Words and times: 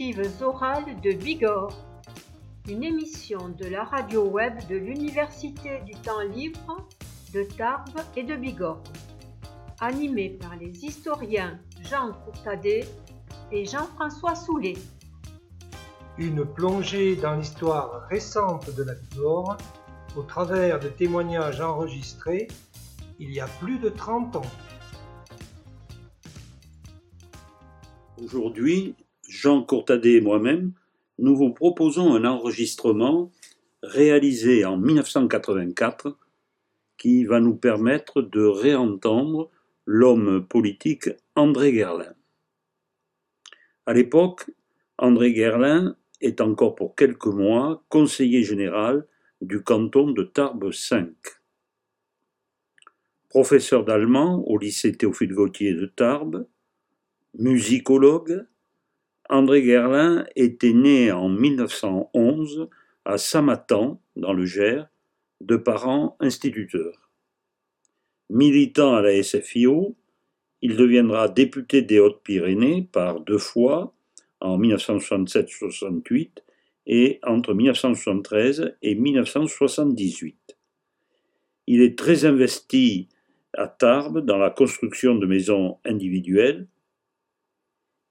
Archives 0.00 0.42
orales 0.42 0.98
de 1.02 1.12
Bigorre, 1.12 1.76
une 2.66 2.84
émission 2.84 3.50
de 3.50 3.66
la 3.66 3.84
radio 3.84 4.24
web 4.24 4.54
de 4.66 4.76
l'Université 4.76 5.78
du 5.84 5.92
temps 5.92 6.22
libre 6.22 6.88
de 7.34 7.42
Tarbes 7.42 8.00
et 8.16 8.22
de 8.22 8.34
Bigorre, 8.34 8.82
animée 9.78 10.30
par 10.40 10.56
les 10.56 10.86
historiens 10.86 11.60
Jean 11.82 12.12
Courtadet 12.24 12.88
et 13.52 13.66
Jean-François 13.66 14.34
Soulet. 14.36 14.72
Une 16.16 16.46
plongée 16.46 17.16
dans 17.16 17.34
l'histoire 17.34 18.06
récente 18.08 18.74
de 18.74 18.82
la 18.82 18.94
Bigorre 18.94 19.58
au 20.16 20.22
travers 20.22 20.80
de 20.80 20.88
témoignages 20.88 21.60
enregistrés 21.60 22.48
il 23.18 23.34
y 23.34 23.40
a 23.40 23.46
plus 23.60 23.78
de 23.78 23.90
30 23.90 24.36
ans. 24.36 24.50
Aujourd'hui, 28.24 28.96
Jean 29.30 29.62
Courtadet 29.62 30.14
et 30.14 30.20
moi-même, 30.20 30.72
nous 31.20 31.36
vous 31.36 31.50
proposons 31.50 32.14
un 32.16 32.24
enregistrement 32.24 33.30
réalisé 33.80 34.64
en 34.64 34.76
1984 34.76 36.18
qui 36.98 37.24
va 37.24 37.38
nous 37.38 37.54
permettre 37.54 38.22
de 38.22 38.42
réentendre 38.42 39.48
l'homme 39.86 40.44
politique 40.44 41.10
André 41.36 41.72
Guerlain. 41.72 42.12
À 43.86 43.92
l'époque, 43.92 44.50
André 44.98 45.32
Guerlain 45.32 45.96
est 46.20 46.40
encore 46.40 46.74
pour 46.74 46.96
quelques 46.96 47.26
mois 47.26 47.84
conseiller 47.88 48.42
général 48.42 49.06
du 49.40 49.62
canton 49.62 50.10
de 50.10 50.24
Tarbes 50.24 50.72
5. 50.72 51.08
Professeur 53.28 53.84
d'allemand 53.84 54.42
au 54.48 54.58
lycée 54.58 54.90
Théophile 54.90 55.34
Gautier 55.34 55.72
de 55.72 55.86
Tarbes, 55.86 56.48
musicologue, 57.38 58.44
André 59.30 59.62
Guerlain 59.62 60.26
était 60.34 60.72
né 60.72 61.12
en 61.12 61.28
1911 61.28 62.68
à 63.04 63.16
Samatan, 63.16 64.02
dans 64.16 64.32
le 64.32 64.44
Gers, 64.44 64.88
de 65.40 65.56
parents 65.56 66.16
instituteurs. 66.18 67.10
Militant 68.28 68.96
à 68.96 69.02
la 69.02 69.22
SFIO, 69.22 69.96
il 70.62 70.76
deviendra 70.76 71.28
député 71.28 71.80
des 71.80 72.00
Hautes-Pyrénées 72.00 72.88
par 72.90 73.20
deux 73.20 73.38
fois, 73.38 73.94
en 74.40 74.58
1967-68 74.58 76.30
et 76.86 77.20
entre 77.22 77.54
1973 77.54 78.74
et 78.82 78.94
1978. 78.96 80.58
Il 81.68 81.82
est 81.82 81.96
très 81.96 82.24
investi 82.24 83.08
à 83.54 83.68
Tarbes 83.68 84.24
dans 84.24 84.38
la 84.38 84.50
construction 84.50 85.14
de 85.14 85.26
maisons 85.26 85.78
individuelles, 85.84 86.66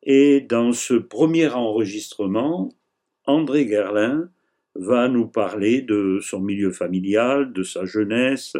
et 0.03 0.41
dans 0.41 0.71
ce 0.71 0.93
premier 0.93 1.47
enregistrement, 1.47 2.69
André 3.25 3.65
Guerlain 3.65 4.29
va 4.75 5.09
nous 5.09 5.27
parler 5.27 5.81
de 5.81 6.19
son 6.21 6.39
milieu 6.39 6.71
familial, 6.71 7.51
de 7.53 7.63
sa 7.63 7.85
jeunesse, 7.85 8.55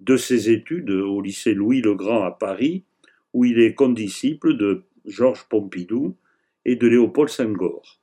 de 0.00 0.16
ses 0.16 0.50
études 0.50 0.90
au 0.90 1.20
lycée 1.20 1.54
Louis-le-Grand 1.54 2.24
à 2.24 2.32
Paris, 2.32 2.84
où 3.32 3.44
il 3.44 3.60
est 3.60 3.74
condisciple 3.74 4.56
de 4.56 4.84
Georges 5.06 5.46
Pompidou 5.48 6.16
et 6.64 6.76
de 6.76 6.86
Léopold 6.86 7.30
Senghor. 7.30 8.00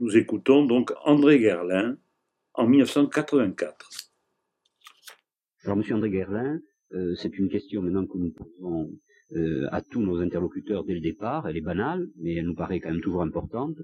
Nous 0.00 0.16
écoutons 0.16 0.64
donc 0.64 0.92
André 1.04 1.38
Guerlain 1.38 1.96
en 2.54 2.66
1984. 2.66 3.90
Alors, 5.64 5.76
Monsieur 5.76 5.94
André 5.94 6.10
Guerlain, 6.10 6.60
euh, 6.92 7.14
c'est 7.16 7.36
une 7.38 7.48
question 7.48 7.82
maintenant 7.82 8.06
que 8.06 8.18
nous 8.18 8.30
posons 8.30 8.92
euh, 9.32 9.66
à 9.72 9.80
tous 9.80 10.02
nos 10.02 10.20
interlocuteurs 10.20 10.84
dès 10.84 10.92
le 10.92 11.00
départ. 11.00 11.48
Elle 11.48 11.56
est 11.56 11.62
banale, 11.62 12.08
mais 12.20 12.34
elle 12.34 12.44
nous 12.44 12.54
paraît 12.54 12.78
quand 12.78 12.90
même 12.90 13.00
toujours 13.00 13.22
importante. 13.22 13.76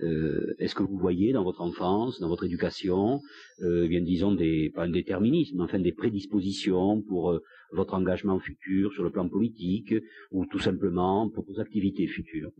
Euh, 0.00 0.54
est-ce 0.58 0.74
que 0.74 0.82
vous 0.82 0.98
voyez 0.98 1.32
dans 1.32 1.44
votre 1.44 1.60
enfance, 1.60 2.18
dans 2.18 2.28
votre 2.28 2.44
éducation, 2.44 3.20
euh, 3.62 3.86
bien 3.86 4.00
disons 4.00 4.34
des 4.34 4.70
pas 4.74 4.82
un 4.84 4.90
déterminisme, 4.90 5.60
enfin 5.60 5.78
des 5.78 5.92
prédispositions 5.92 7.00
pour 7.02 7.40
votre 7.72 7.94
engagement 7.94 8.40
futur 8.40 8.92
sur 8.92 9.04
le 9.04 9.10
plan 9.10 9.28
politique 9.28 9.94
ou 10.32 10.46
tout 10.46 10.58
simplement 10.58 11.30
pour 11.30 11.44
vos 11.44 11.60
activités 11.60 12.08
futures? 12.08 12.50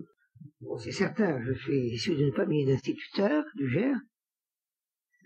C'est 0.79 0.93
certain, 0.93 1.43
je 1.45 1.53
suis 1.55 1.91
issu 1.91 2.15
d'une 2.15 2.33
famille 2.33 2.67
d'instituteurs 2.67 3.45
du 3.57 3.69
Gers. 3.69 3.97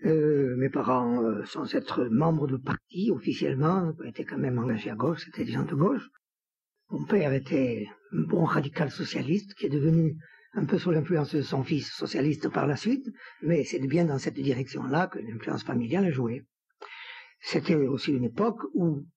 mes 0.03 0.69
parents, 0.69 1.45
sans 1.45 1.75
être 1.75 2.05
membres 2.05 2.47
de 2.47 2.57
parti 2.57 3.11
officiellement, 3.11 3.93
étaient 4.03 4.25
quand 4.25 4.39
même 4.39 4.57
engagés 4.57 4.89
à 4.89 4.95
gauche, 4.95 5.25
c'était 5.25 5.45
des 5.45 5.51
gens 5.51 5.65
de 5.65 5.75
gauche. 5.75 6.09
Mon 6.93 7.05
père 7.05 7.33
était 7.33 7.87
un 8.11 8.21
bon 8.21 8.43
radical 8.43 8.91
socialiste 8.91 9.55
qui 9.55 9.65
est 9.65 9.69
devenu 9.69 10.15
un 10.53 10.63
peu 10.65 10.77
sous 10.77 10.91
l'influence 10.91 11.33
de 11.33 11.41
son 11.41 11.63
fils 11.63 11.91
socialiste 11.91 12.49
par 12.49 12.67
la 12.67 12.75
suite, 12.75 13.09
mais 13.41 13.63
c'est 13.63 13.79
bien 13.79 14.05
dans 14.05 14.19
cette 14.19 14.35
direction-là 14.35 15.07
que 15.07 15.17
l'influence 15.17 15.63
familiale 15.63 16.05
a 16.05 16.11
joué. 16.11 16.43
C'était 17.39 17.73
aussi 17.73 18.11
une 18.11 18.25
époque 18.25 18.59
où 18.75 19.07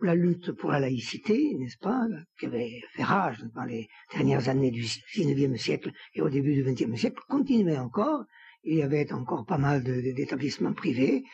la 0.00 0.14
lutte 0.14 0.52
pour 0.52 0.70
la 0.70 0.80
laïcité, 0.80 1.54
n'est-ce 1.58 1.76
pas, 1.76 2.06
qui 2.38 2.46
avait 2.46 2.80
fait 2.94 3.02
rage 3.02 3.44
dans 3.54 3.64
les 3.64 3.86
dernières 4.14 4.48
années 4.48 4.70
du 4.70 4.80
XIXe 4.80 5.60
siècle 5.60 5.92
et 6.14 6.22
au 6.22 6.30
début 6.30 6.54
du 6.54 6.62
XXe 6.62 6.98
siècle, 6.98 7.20
continuait 7.28 7.76
encore. 7.76 8.24
Il 8.62 8.78
y 8.78 8.82
avait 8.82 9.12
encore 9.12 9.44
pas 9.44 9.58
mal 9.58 9.82
d'établissements 9.82 10.72
privés, 10.72 11.24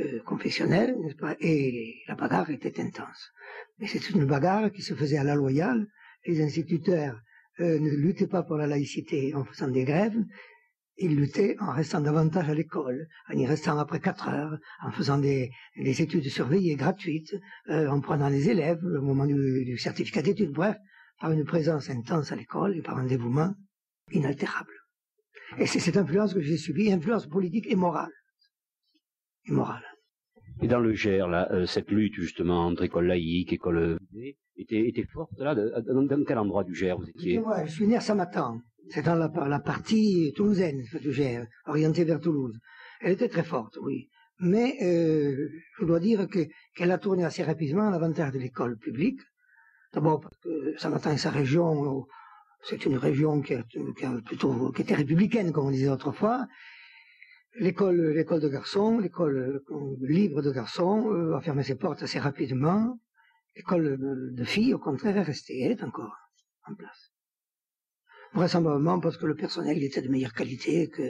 euh, 0.00 0.20
confessionnels, 0.24 0.96
n'est-ce 1.00 1.16
pas, 1.16 1.36
et 1.40 1.96
la 2.08 2.14
bagarre 2.14 2.50
était 2.50 2.80
intense. 2.80 3.32
Mais 3.78 3.86
c'est 3.86 4.10
une 4.10 4.24
bagarre 4.24 4.70
qui 4.70 4.82
se 4.82 4.94
faisait 4.94 5.18
à 5.18 5.24
la 5.24 5.34
loyale. 5.34 5.86
Les 6.26 6.42
instituteurs 6.42 7.20
euh, 7.60 7.78
ne 7.78 7.90
luttaient 7.90 8.26
pas 8.26 8.42
pour 8.42 8.56
la 8.56 8.66
laïcité 8.66 9.34
en 9.34 9.44
faisant 9.44 9.68
des 9.68 9.84
grèves, 9.84 10.18
ils 10.98 11.14
luttaient 11.14 11.56
en 11.60 11.72
restant 11.72 12.00
davantage 12.00 12.48
à 12.48 12.54
l'école, 12.54 13.08
en 13.28 13.36
y 13.36 13.46
restant 13.46 13.78
après 13.78 14.00
quatre 14.00 14.28
heures, 14.28 14.58
en 14.82 14.90
faisant 14.90 15.18
des, 15.18 15.50
études 15.76 16.28
surveillées 16.28 16.76
gratuites, 16.76 17.36
euh, 17.68 17.88
en 17.88 18.00
prenant 18.00 18.28
les 18.28 18.48
élèves 18.48 18.82
au 18.82 19.02
moment 19.02 19.26
du, 19.26 19.76
certificat 19.78 20.22
d'études, 20.22 20.52
bref, 20.52 20.76
par 21.20 21.32
une 21.32 21.44
présence 21.44 21.90
intense 21.90 22.32
à 22.32 22.36
l'école 22.36 22.76
et 22.76 22.82
par 22.82 22.96
un 22.96 23.06
dévouement 23.06 23.54
inaltérable. 24.10 24.72
Et 25.58 25.66
c'est 25.66 25.80
cette 25.80 25.96
influence 25.96 26.34
que 26.34 26.40
j'ai 26.40 26.56
subie, 26.56 26.90
influence 26.90 27.26
politique 27.26 27.66
et 27.68 27.76
morale. 27.76 28.12
Et 29.46 29.52
morale. 29.52 29.84
Et 30.62 30.68
dans 30.68 30.80
le 30.80 30.94
Gers, 30.94 31.28
là, 31.28 31.48
euh, 31.52 31.66
cette 31.66 31.90
lutte 31.90 32.14
justement 32.14 32.66
entre 32.66 32.82
école 32.82 33.06
laïque, 33.06 33.52
école 33.52 33.78
euh, 33.78 33.98
était, 34.56 34.88
était 34.88 35.04
forte 35.04 35.38
là. 35.38 35.54
dans, 35.54 36.24
quel 36.24 36.38
endroit 36.38 36.64
du 36.64 36.74
Gers 36.74 36.96
vous 36.96 37.08
étiez? 37.08 37.38
Moi, 37.38 37.64
je 37.66 37.72
suis 37.72 37.86
né 37.86 37.96
à 37.96 38.00
Samatan. 38.00 38.60
C'est 38.88 39.02
dans 39.02 39.16
la, 39.16 39.30
la, 39.48 39.58
partie 39.58 40.32
toulousaine 40.34 40.82
du 41.00 41.12
Gers, 41.12 41.46
orientée 41.66 42.04
vers 42.04 42.20
Toulouse. 42.20 42.56
Elle 43.00 43.12
était 43.12 43.28
très 43.28 43.42
forte, 43.42 43.76
oui. 43.82 44.08
Mais 44.38 44.76
euh, 44.82 45.48
je 45.78 45.84
dois 45.84 46.00
dire 46.00 46.26
qu'elle 46.74 46.90
a 46.90 46.98
tourné 46.98 47.24
assez 47.24 47.42
rapidement 47.42 47.88
à 47.88 47.90
l'avantage 47.90 48.32
de 48.32 48.38
l'école 48.38 48.78
publique. 48.78 49.20
D'abord 49.92 50.20
parce 50.20 50.36
que 50.38 50.74
Samatan 50.78 51.12
et 51.12 51.16
sa 51.18 51.30
région, 51.30 52.06
c'est 52.62 52.86
une 52.86 52.96
région 52.96 53.40
qui, 53.40 53.54
qui, 53.68 53.78
plutôt, 54.24 54.70
qui 54.72 54.82
était 54.82 54.94
républicaine, 54.94 55.52
comme 55.52 55.66
on 55.66 55.70
disait 55.70 55.88
autrefois, 55.88 56.46
L'école, 57.58 58.12
l'école 58.12 58.40
de 58.40 58.48
garçons, 58.48 58.98
l'école 58.98 59.64
euh, 59.70 59.96
libre 60.02 60.42
de 60.42 60.52
garçons 60.52 61.10
euh, 61.10 61.36
a 61.36 61.40
fermé 61.40 61.62
ses 61.62 61.74
portes 61.74 62.02
assez 62.02 62.18
rapidement. 62.18 62.98
L'école 63.56 63.98
de 64.34 64.44
filles, 64.44 64.74
au 64.74 64.78
contraire, 64.78 65.16
est 65.16 65.22
restée, 65.22 65.62
elle 65.62 65.72
est 65.72 65.82
encore 65.82 66.14
en 66.66 66.74
place. 66.74 67.12
Vraisemblablement 68.34 69.00
parce 69.00 69.16
que 69.16 69.24
le 69.24 69.34
personnel 69.34 69.82
était 69.82 70.02
de 70.02 70.08
meilleure 70.08 70.34
qualité 70.34 70.88
que, 70.88 71.02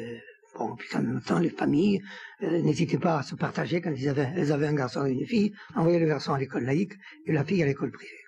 bon, 0.57 0.77
puis 0.77 0.89
en 0.97 1.03
même 1.03 1.21
temps, 1.21 1.41
les 1.41 1.51
familles 1.51 2.01
euh, 2.43 2.63
n'hésitaient 2.63 2.99
pas 2.99 3.19
à 3.19 3.23
se 3.25 3.35
partager 3.35 3.81
quand 3.81 3.93
ils 3.97 4.09
avaient, 4.09 4.33
elles 4.37 4.53
avaient 4.53 4.69
un 4.69 4.75
garçon 4.75 5.05
et 5.05 5.11
une 5.11 5.27
fille, 5.27 5.53
envoyaient 5.75 5.99
le 5.99 6.07
garçon 6.07 6.33
à 6.33 6.39
l'école 6.39 6.65
laïque 6.65 6.93
et 7.27 7.33
la 7.33 7.45
fille 7.45 7.63
à 7.63 7.67
l'école 7.67 7.91
privée. 7.91 8.26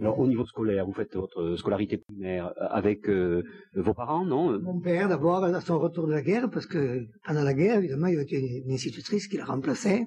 Alors, 0.00 0.18
au 0.18 0.26
niveau 0.26 0.44
scolaire, 0.44 0.86
vous 0.86 0.92
faites 0.92 1.14
votre 1.14 1.56
scolarité 1.56 1.98
primaire 1.98 2.52
avec 2.58 3.08
euh, 3.08 3.44
vos 3.74 3.94
parents, 3.94 4.24
non 4.24 4.58
Mon 4.58 4.80
père, 4.80 5.08
d'abord, 5.08 5.44
à 5.44 5.60
son 5.60 5.78
retour 5.78 6.08
de 6.08 6.12
la 6.12 6.22
guerre, 6.22 6.50
parce 6.50 6.66
que 6.66 7.06
pendant 7.24 7.44
la 7.44 7.54
guerre, 7.54 7.78
évidemment, 7.78 8.08
il 8.08 8.14
y 8.14 8.16
avait 8.16 8.62
une, 8.64 8.72
institutrice 8.72 9.28
qui 9.28 9.36
la 9.36 9.44
remplaçait. 9.44 10.06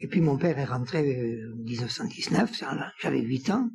Et 0.00 0.08
puis 0.08 0.20
mon 0.20 0.36
père 0.36 0.58
est 0.58 0.64
rentré 0.64 1.38
en 1.52 1.56
1919, 1.56 2.64
j'avais 3.00 3.20
8 3.20 3.50
ans, 3.50 3.70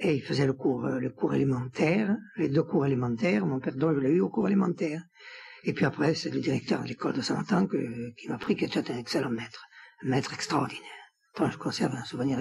et 0.00 0.14
il 0.16 0.22
faisait 0.22 0.46
le 0.46 0.54
cours, 0.54 0.84
euh, 0.86 0.98
le 0.98 1.10
cours 1.10 1.34
élémentaire, 1.34 2.16
les 2.36 2.48
deux 2.48 2.64
cours 2.64 2.84
élémentaires. 2.84 3.46
Mon 3.46 3.60
père, 3.60 3.76
donc, 3.76 3.94
je 3.94 4.00
l'ai 4.00 4.10
eu 4.10 4.20
au 4.20 4.28
cours 4.28 4.48
élémentaire. 4.48 5.02
Et 5.62 5.72
puis 5.72 5.84
après, 5.84 6.14
c'est 6.14 6.30
le 6.30 6.40
directeur 6.40 6.82
de 6.82 6.88
l'école 6.88 7.12
de 7.12 7.20
Saint-Antoine 7.20 7.68
qui 8.16 8.28
m'a 8.28 8.36
appris 8.36 8.56
qu'il 8.56 8.66
était 8.66 8.90
un 8.90 8.98
excellent 8.98 9.30
maître, 9.30 9.66
un 10.02 10.08
maître 10.08 10.32
extraordinaire. 10.32 10.82
Je 11.38 11.56
conserve 11.58 11.94
un 11.94 12.04
souvenir 12.04 12.38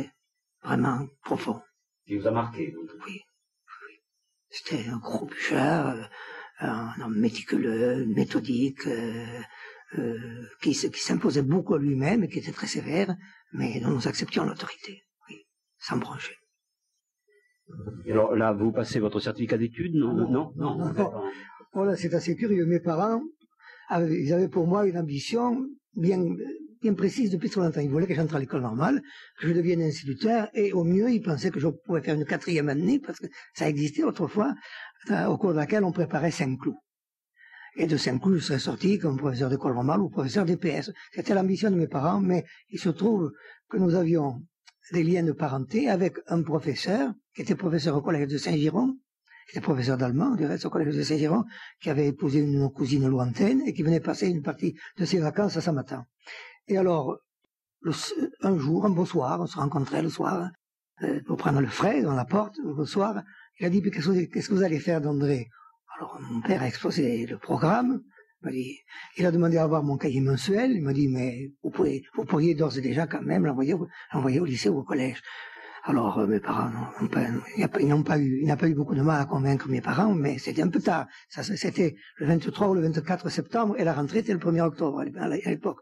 vraiment 0.64 1.06
profond 1.24 1.62
qui 2.10 2.18
vous 2.18 2.28
a 2.28 2.32
marqué. 2.32 2.74
Oui. 3.06 3.22
C'était 4.50 4.88
un 4.90 4.98
gros 4.98 5.28
bûcheur, 5.28 5.96
euh, 5.96 6.66
un 6.66 7.02
homme 7.04 7.20
méticuleux, 7.20 8.04
méthodique, 8.08 8.88
euh, 8.88 9.40
euh, 10.00 10.48
qui, 10.62 10.72
qui 10.72 11.04
s'imposait 11.08 11.44
beaucoup 11.44 11.76
à 11.76 11.80
lui-même 11.80 12.24
et 12.24 12.28
qui 12.28 12.40
était 12.40 12.52
très 12.52 12.66
sévère, 12.66 13.16
mais 13.54 13.80
dont 13.80 13.92
nous 13.92 14.08
acceptions 14.08 14.44
l'autorité, 14.44 15.04
oui, 15.30 15.46
sans 15.78 15.98
brancher. 15.98 16.36
alors 18.10 18.36
là, 18.36 18.54
vous 18.54 18.72
passez 18.72 19.00
votre 19.00 19.20
certificat 19.20 19.60
d'études, 19.60 19.94
non? 19.94 20.12
Non, 20.14 20.52
non, 20.56 20.76
non. 20.78 21.32
Voilà, 21.74 21.96
c'est 21.96 22.16
assez 22.16 22.36
curieux. 22.36 22.66
Mes 22.66 22.80
parents, 22.80 23.22
ils 23.92 24.34
avaient 24.34 24.50
pour 24.50 24.66
moi 24.66 24.88
une 24.88 24.98
ambition 24.98 25.64
bien, 25.96 26.20
bien 26.82 26.94
précise 26.94 27.30
depuis 27.32 27.50
trop 27.50 27.62
longtemps. 27.62 27.82
Ils 27.82 27.90
voulaient 27.90 28.08
que 28.08 28.16
j'entre 28.16 28.36
à 28.36 28.40
l'école 28.40 28.62
normale, 28.62 29.02
que 29.40 29.48
je 29.48 29.54
devienne 29.54 29.82
instituteur, 29.82 30.50
et 30.54 30.72
au 30.74 30.84
mieux, 30.84 31.12
ils 31.12 31.22
pensaient 31.22 31.52
que 31.52 31.60
je 31.60 31.68
pouvais 31.68 32.02
faire 32.02 32.16
une 32.16 32.26
quatrième 32.26 32.70
année, 32.70 33.00
parce 33.00 33.20
que 33.20 33.28
ça 33.54 33.68
existait 33.68 34.04
autrefois, 34.04 34.54
euh, 35.12 35.26
au 35.26 35.38
cours 35.38 35.52
de 35.52 35.58
laquelle 35.58 35.84
on 35.84 35.92
préparait 35.92 36.32
cinq 36.32 36.60
clous. 36.60 36.78
Et 37.76 37.88
de 37.88 37.98
Saint-Cloud, 37.98 38.40
je 38.40 38.44
serais 38.44 38.60
sorti 38.60 38.98
comme 38.98 39.18
professeur 39.18 39.50
d'école 39.50 39.74
normale 39.74 40.02
ou 40.02 40.10
professeur 40.10 40.44
d'EPS. 40.46 40.92
C'était 41.14 41.34
l'ambition 41.34 41.70
de 41.70 41.76
mes 41.76 41.88
parents, 41.88 42.20
mais 42.20 42.44
il 42.70 42.80
se 42.80 42.90
trouve 42.90 43.32
que 43.70 43.78
nous 43.78 43.96
avions 43.96 44.42
des 44.92 45.04
liens 45.04 45.24
de 45.24 45.32
parenté 45.32 45.88
avec 45.88 46.18
un 46.28 46.42
professeur 46.42 47.14
qui 47.36 47.44
était 47.44 47.56
professeur 47.56 47.96
au 47.96 48.02
collège 48.02 48.28
de 48.28 48.38
Saint-Giron, 48.38 48.98
qui 49.46 49.52
était 49.58 49.62
professeur 49.62 49.98
d'allemand, 49.98 50.36
du 50.36 50.46
reste 50.46 50.66
au 50.66 50.70
collège 50.70 50.96
de 50.96 51.04
Saint-Giron, 51.04 51.44
qui 51.80 51.90
avait 51.90 52.08
épousé 52.08 52.40
une 52.40 52.70
cousine 52.70 53.08
lointaine 53.08 53.62
et 53.66 53.74
qui 53.74 53.84
venait 53.84 54.00
passer 54.00 54.28
une 54.28 54.42
partie 54.42 54.76
de 54.98 55.06
ses 55.06 55.20
vacances 55.20 55.58
à 55.58 55.62
Samatan. 55.62 56.06
Et 56.70 56.78
alors, 56.78 57.18
un 58.42 58.58
jour, 58.58 58.86
un 58.86 58.90
beau 58.90 59.06
soir, 59.06 59.42
on 59.42 59.48
se 59.48 59.58
rencontrait 59.58 60.02
le 60.02 60.10
soir, 60.10 60.50
euh, 61.04 61.20
pour 61.26 61.38
prendre 61.38 61.62
le 61.62 61.68
frais 61.68 62.02
dans 62.02 62.14
la 62.14 62.26
porte, 62.26 62.56
le 62.64 62.86
soir, 62.86 63.22
il 63.60 63.66
a 63.66 63.70
dit, 63.70 63.82
qu'est-ce 63.82 64.50
que 64.50 64.54
vous 64.54 64.64
allez 64.64 64.80
faire 64.80 65.02
d'André 65.02 65.50
alors 66.00 66.18
mon 66.22 66.40
père 66.40 66.62
a 66.62 66.68
exposé 66.68 67.26
le 67.26 67.38
programme. 67.38 68.02
Il, 69.18 69.26
a 69.26 69.32
demandé 69.32 69.58
à 69.58 69.64
avoir 69.64 69.84
mon 69.84 69.98
cahier 69.98 70.22
mensuel. 70.22 70.72
Il 70.72 70.82
m'a 70.82 70.94
dit, 70.94 71.10
mais 71.10 71.52
vous, 71.62 71.72
pouvez, 71.72 72.04
vous 72.16 72.24
pourriez 72.24 72.56
d'ores 72.56 72.78
et 72.78 72.82
déjà 72.82 73.06
quand 73.06 73.22
même 73.22 73.46
l'envoyer, 73.46 73.74
au 73.74 74.46
lycée 74.46 74.70
ou 74.70 74.80
au 74.80 74.84
collège. 74.84 75.22
Alors 75.84 76.20
euh, 76.20 76.28
mes 76.28 76.40
parents 76.40 76.70
n'ont 77.02 77.08
pas, 77.08 77.26
pas 78.08 78.20
eu, 78.20 78.76
beaucoup 78.76 78.96
de 78.96 79.02
mal 79.02 79.22
à 79.22 79.26
convaincre 79.26 79.68
mes 79.68 79.82
parents, 79.82 80.14
mais 80.14 80.38
c'était 80.38 80.62
un 80.62 80.70
peu 80.70 80.80
tard. 80.80 81.08
C'était 81.28 81.98
le 82.18 82.28
23 82.28 82.70
ou 82.70 82.74
le 82.76 82.82
24 82.82 83.28
septembre 83.28 83.76
et 83.78 83.84
la 83.84 83.94
rentrée 83.94 84.20
était 84.20 84.34
le 84.34 84.40
1er 84.40 84.62
octobre 84.62 85.02
à 85.02 85.28
l'époque. 85.28 85.80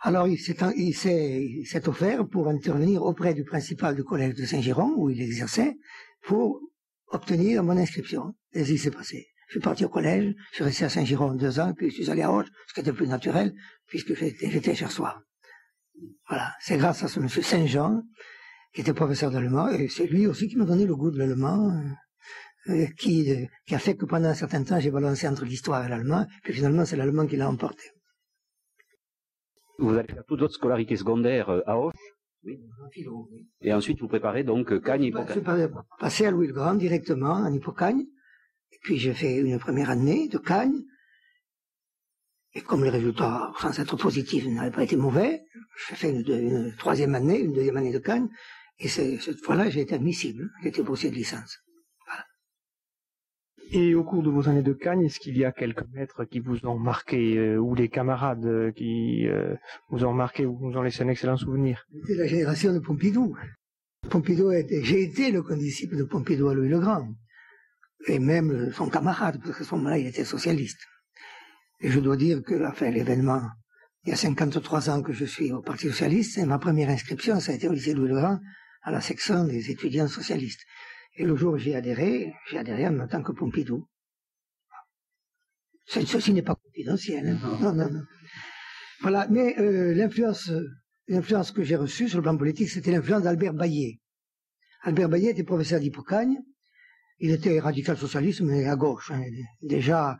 Alors 0.00 0.28
il 0.28 0.38
s'est 0.38 1.88
offert 1.88 2.26
pour 2.28 2.48
intervenir 2.48 3.02
auprès 3.02 3.34
du 3.34 3.44
principal 3.44 3.96
du 3.96 4.04
collège 4.04 4.34
de 4.34 4.44
Saint-Giron 4.44 4.94
où 4.96 5.10
il 5.10 5.20
exerçait 5.20 5.76
pour 6.22 6.60
obtenir 7.08 7.62
mon 7.62 7.76
inscription. 7.76 8.34
Et 8.52 8.64
ce 8.64 8.72
qui 8.72 8.78
s'est 8.78 8.90
passé. 8.90 9.26
Je 9.48 9.52
suis 9.54 9.60
parti 9.60 9.84
au 9.84 9.88
collège, 9.88 10.34
je 10.50 10.56
suis 10.56 10.64
resté 10.64 10.84
à 10.84 10.88
Saint-Giron 10.90 11.34
deux 11.34 11.58
ans, 11.58 11.72
puis 11.74 11.90
je 11.90 12.02
suis 12.02 12.10
allé 12.10 12.20
à 12.20 12.28
Roche, 12.28 12.48
ce 12.66 12.74
qui 12.74 12.80
était 12.80 12.92
plus 12.92 13.08
naturel, 13.08 13.54
puisque 13.86 14.14
j'étais 14.14 14.74
cher 14.74 14.90
soir. 14.90 15.22
Voilà. 16.28 16.52
C'est 16.60 16.76
grâce 16.76 17.02
à 17.02 17.08
ce 17.08 17.18
monsieur 17.18 17.40
Saint-Jean, 17.40 18.02
qui 18.74 18.82
était 18.82 18.92
professeur 18.92 19.30
d'allemand, 19.30 19.70
et 19.70 19.88
c'est 19.88 20.06
lui 20.06 20.26
aussi 20.26 20.48
qui 20.48 20.56
m'a 20.56 20.66
donné 20.66 20.84
le 20.84 20.94
goût 20.94 21.10
de 21.10 21.18
l'allemand, 21.18 21.72
euh, 22.68 22.86
qui, 22.98 23.32
euh, 23.32 23.46
qui 23.66 23.74
a 23.74 23.78
fait 23.78 23.96
que 23.96 24.04
pendant 24.04 24.28
un 24.28 24.34
certain 24.34 24.62
temps, 24.62 24.78
j'ai 24.78 24.90
balancé 24.90 25.26
entre 25.26 25.46
l'histoire 25.46 25.86
et 25.86 25.88
l'allemand, 25.88 26.26
puis 26.42 26.52
finalement, 26.52 26.84
c'est 26.84 26.96
l'allemand 26.96 27.26
qui 27.26 27.36
l'a 27.36 27.48
emporté. 27.48 27.84
Vous 29.78 29.94
allez 29.94 30.12
faire 30.12 30.24
toute 30.26 30.40
votre 30.40 30.54
scolarité 30.54 30.96
secondaire 30.96 31.48
euh, 31.50 31.60
à 31.66 31.78
Hoche 31.78 31.94
oui, 32.44 32.60
philo, 32.92 33.28
Et 33.60 33.72
ensuite, 33.72 34.00
vous 34.00 34.06
préparez 34.06 34.44
donc 34.44 34.72
euh, 34.72 34.80
Cagne, 34.80 35.04
Hippocagne. 35.04 35.42
Je 35.44 35.68
passer 35.98 36.26
à 36.26 36.30
Louis 36.30 36.46
le 36.46 36.52
Grand 36.52 36.74
directement, 36.74 37.32
en 37.32 37.52
Hippocagne. 37.52 38.04
Et 38.72 38.78
puis, 38.82 38.96
j'ai 38.96 39.12
fait 39.12 39.38
une 39.38 39.58
première 39.58 39.90
année 39.90 40.28
de 40.28 40.38
Cagne. 40.38 40.84
Et 42.54 42.60
comme 42.60 42.84
les 42.84 42.90
résultats, 42.90 43.52
sans 43.58 43.78
être 43.78 43.96
positifs, 43.96 44.46
n'avaient 44.46 44.70
pas 44.70 44.84
été 44.84 44.96
mauvais, 44.96 45.42
j'ai 45.88 45.96
fait 45.96 46.10
une, 46.10 46.74
troisième 46.78 47.14
année, 47.14 47.40
une 47.40 47.52
deuxième 47.52 47.76
année 47.76 47.92
de 47.92 47.98
Cagne. 47.98 48.28
Et 48.78 48.88
cette 48.88 49.44
fois-là, 49.44 49.68
j'ai 49.68 49.80
été 49.80 49.94
admissible. 49.94 50.48
J'ai 50.62 50.68
été 50.68 50.82
boursier 50.82 51.10
de 51.10 51.16
licence. 51.16 51.58
Et 53.70 53.94
au 53.94 54.02
cours 54.02 54.22
de 54.22 54.30
vos 54.30 54.48
années 54.48 54.62
de 54.62 54.72
Cagne, 54.72 55.04
est-ce 55.04 55.20
qu'il 55.20 55.36
y 55.36 55.44
a 55.44 55.52
quelques 55.52 55.84
maîtres 55.92 56.24
qui 56.24 56.40
vous 56.40 56.64
ont 56.64 56.78
marqué, 56.78 57.36
euh, 57.36 57.58
ou 57.58 57.76
des 57.76 57.90
camarades 57.90 58.46
euh, 58.46 58.72
qui 58.72 59.28
euh, 59.28 59.54
vous 59.90 60.04
ont 60.04 60.14
marqué 60.14 60.46
ou 60.46 60.56
vous 60.56 60.78
ont 60.78 60.82
laissé 60.82 61.02
un 61.02 61.08
excellent 61.08 61.36
souvenir? 61.36 61.86
C'est 62.06 62.14
la 62.14 62.26
génération 62.26 62.72
de 62.72 62.78
Pompidou. 62.78 63.36
Pompidou 64.08 64.52
était, 64.52 64.82
j'ai 64.82 65.02
été 65.02 65.30
le 65.30 65.42
condisciple 65.42 65.98
de 65.98 66.04
Pompidou 66.04 66.48
à 66.48 66.54
Louis 66.54 66.70
le 66.70 66.78
Grand. 66.78 67.08
Et 68.06 68.18
même 68.18 68.72
son 68.72 68.88
camarade, 68.88 69.38
parce 69.44 69.62
ce 69.62 69.74
moment-là, 69.74 69.98
il 69.98 70.06
était 70.06 70.24
socialiste. 70.24 70.80
Et 71.80 71.90
je 71.90 72.00
dois 72.00 72.16
dire 72.16 72.42
que, 72.42 72.54
l'événement, 72.84 73.42
il 74.04 74.10
y 74.10 74.12
a 74.12 74.16
53 74.16 74.88
ans 74.88 75.02
que 75.02 75.12
je 75.12 75.26
suis 75.26 75.52
au 75.52 75.60
Parti 75.60 75.88
Socialiste, 75.88 76.38
et 76.38 76.46
ma 76.46 76.58
première 76.58 76.88
inscription, 76.88 77.38
ça 77.38 77.52
a 77.52 77.54
été 77.56 77.68
au 77.68 77.72
lycée 77.72 77.92
Louis 77.92 78.08
le 78.08 78.14
Grand, 78.14 78.38
à 78.82 78.90
la 78.90 79.02
section 79.02 79.44
des 79.44 79.70
étudiants 79.70 80.08
socialistes. 80.08 80.64
Et 81.18 81.24
le 81.24 81.34
jour 81.34 81.54
où 81.54 81.58
j'ai 81.58 81.74
adhéré, 81.74 82.32
j'ai 82.48 82.58
adhéré 82.58 82.86
en 82.86 83.06
temps 83.08 83.22
que 83.24 83.32
Pompidou. 83.32 83.88
Ceci 85.84 86.32
n'est 86.32 86.42
pas 86.42 86.54
confidentiel. 86.54 87.26
Hein. 87.26 87.58
Non, 87.60 87.72
non, 87.72 87.90
non. 87.90 88.02
Voilà, 89.00 89.26
mais 89.28 89.58
euh, 89.58 89.94
l'influence, 89.94 90.52
l'influence 91.08 91.50
que 91.50 91.64
j'ai 91.64 91.74
reçue 91.74 92.08
sur 92.08 92.18
le 92.18 92.22
plan 92.22 92.36
politique, 92.36 92.68
c'était 92.68 92.92
l'influence 92.92 93.22
d'Albert 93.22 93.54
Baillet. 93.54 93.98
Albert 94.82 95.08
Baillet 95.08 95.30
était 95.30 95.42
professeur 95.42 95.80
d'Hippocagne. 95.80 96.36
Il 97.18 97.32
était 97.32 97.58
radical 97.58 97.96
socialiste, 97.96 98.42
mais 98.42 98.66
à 98.66 98.76
gauche. 98.76 99.10
Hein, 99.10 99.24
déjà 99.60 100.18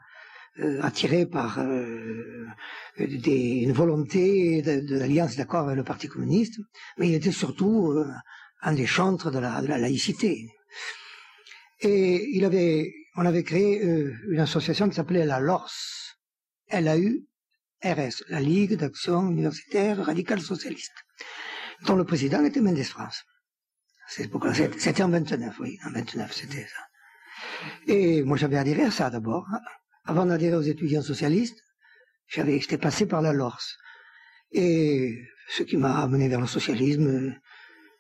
euh, 0.58 0.82
attiré 0.82 1.26
par 1.26 1.60
euh, 1.60 2.44
des, 2.98 3.60
une 3.62 3.72
volonté 3.72 4.62
de, 4.62 4.98
l'alliance 4.98 5.36
d'accord 5.36 5.66
avec 5.66 5.76
le 5.76 5.84
Parti 5.84 6.08
communiste. 6.08 6.58
Mais 6.98 7.08
il 7.08 7.14
était 7.14 7.30
surtout 7.30 7.94
un 8.62 8.74
des 8.74 8.86
chantres 8.86 9.30
de 9.30 9.38
la, 9.38 9.62
de 9.62 9.68
la 9.68 9.78
laïcité. 9.78 10.48
Et 11.80 12.40
on 13.14 13.24
avait 13.24 13.44
créé 13.44 13.84
euh, 13.84 14.16
une 14.28 14.40
association 14.40 14.88
qui 14.88 14.96
s'appelait 14.96 15.24
la 15.24 15.38
LORS, 15.38 15.72
L-A-U-R-S, 16.68 18.24
la 18.28 18.40
Ligue 18.40 18.74
d'action 18.76 19.30
universitaire 19.30 20.04
radicale 20.04 20.40
socialiste, 20.40 20.94
dont 21.86 21.94
le 21.94 22.04
président 22.04 22.44
était 22.44 22.60
Mendes 22.60 22.82
France. 22.82 23.24
C'était 24.08 25.02
en 25.02 25.08
29, 25.10 25.60
oui, 25.60 25.78
en 25.84 25.92
29, 25.92 26.32
c'était 26.32 26.66
ça. 26.66 26.82
Et 27.87 28.22
moi, 28.22 28.37
j'avais 28.37 28.56
adhéré 28.56 28.82
à 28.84 28.90
ça 28.90 29.10
d'abord. 29.10 29.46
Avant 30.04 30.26
d'adhérer 30.26 30.56
aux 30.56 30.62
étudiants 30.62 31.02
socialistes, 31.02 31.62
j'avais, 32.26 32.58
j'étais 32.58 32.78
passé 32.78 33.06
par 33.06 33.22
la 33.22 33.32
LORS. 33.32 33.76
Et 34.52 35.22
ce 35.50 35.62
qui 35.62 35.76
m'a 35.76 36.02
amené 36.02 36.28
vers 36.28 36.40
le 36.40 36.46
socialisme, 36.46 37.38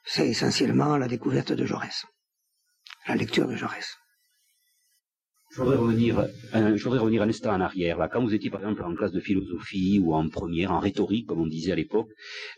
c'est 0.04 0.28
essentiellement 0.28 0.96
la 0.96 1.06
découverte 1.06 1.52
de 1.52 1.66
Jaurès 1.66 2.06
la 3.08 3.16
lecture 3.16 3.48
de 3.48 3.56
Jaurès. 3.56 3.96
Je 5.50 5.62
voudrais 5.62 5.76
revenir, 5.76 6.26
un, 6.52 6.76
je 6.76 6.84
voudrais 6.84 6.98
revenir 6.98 7.22
un 7.22 7.28
instant 7.28 7.54
en 7.54 7.60
arrière. 7.60 7.96
Là, 7.96 8.08
quand 8.08 8.22
vous 8.22 8.34
étiez 8.34 8.50
par 8.50 8.60
exemple 8.60 8.82
en 8.84 8.94
classe 8.94 9.12
de 9.12 9.20
philosophie 9.20 9.98
ou 10.02 10.14
en 10.14 10.28
première, 10.28 10.72
en 10.72 10.78
rhétorique, 10.78 11.26
comme 11.26 11.40
on 11.40 11.46
disait 11.46 11.72
à 11.72 11.74
l'époque, 11.74 12.10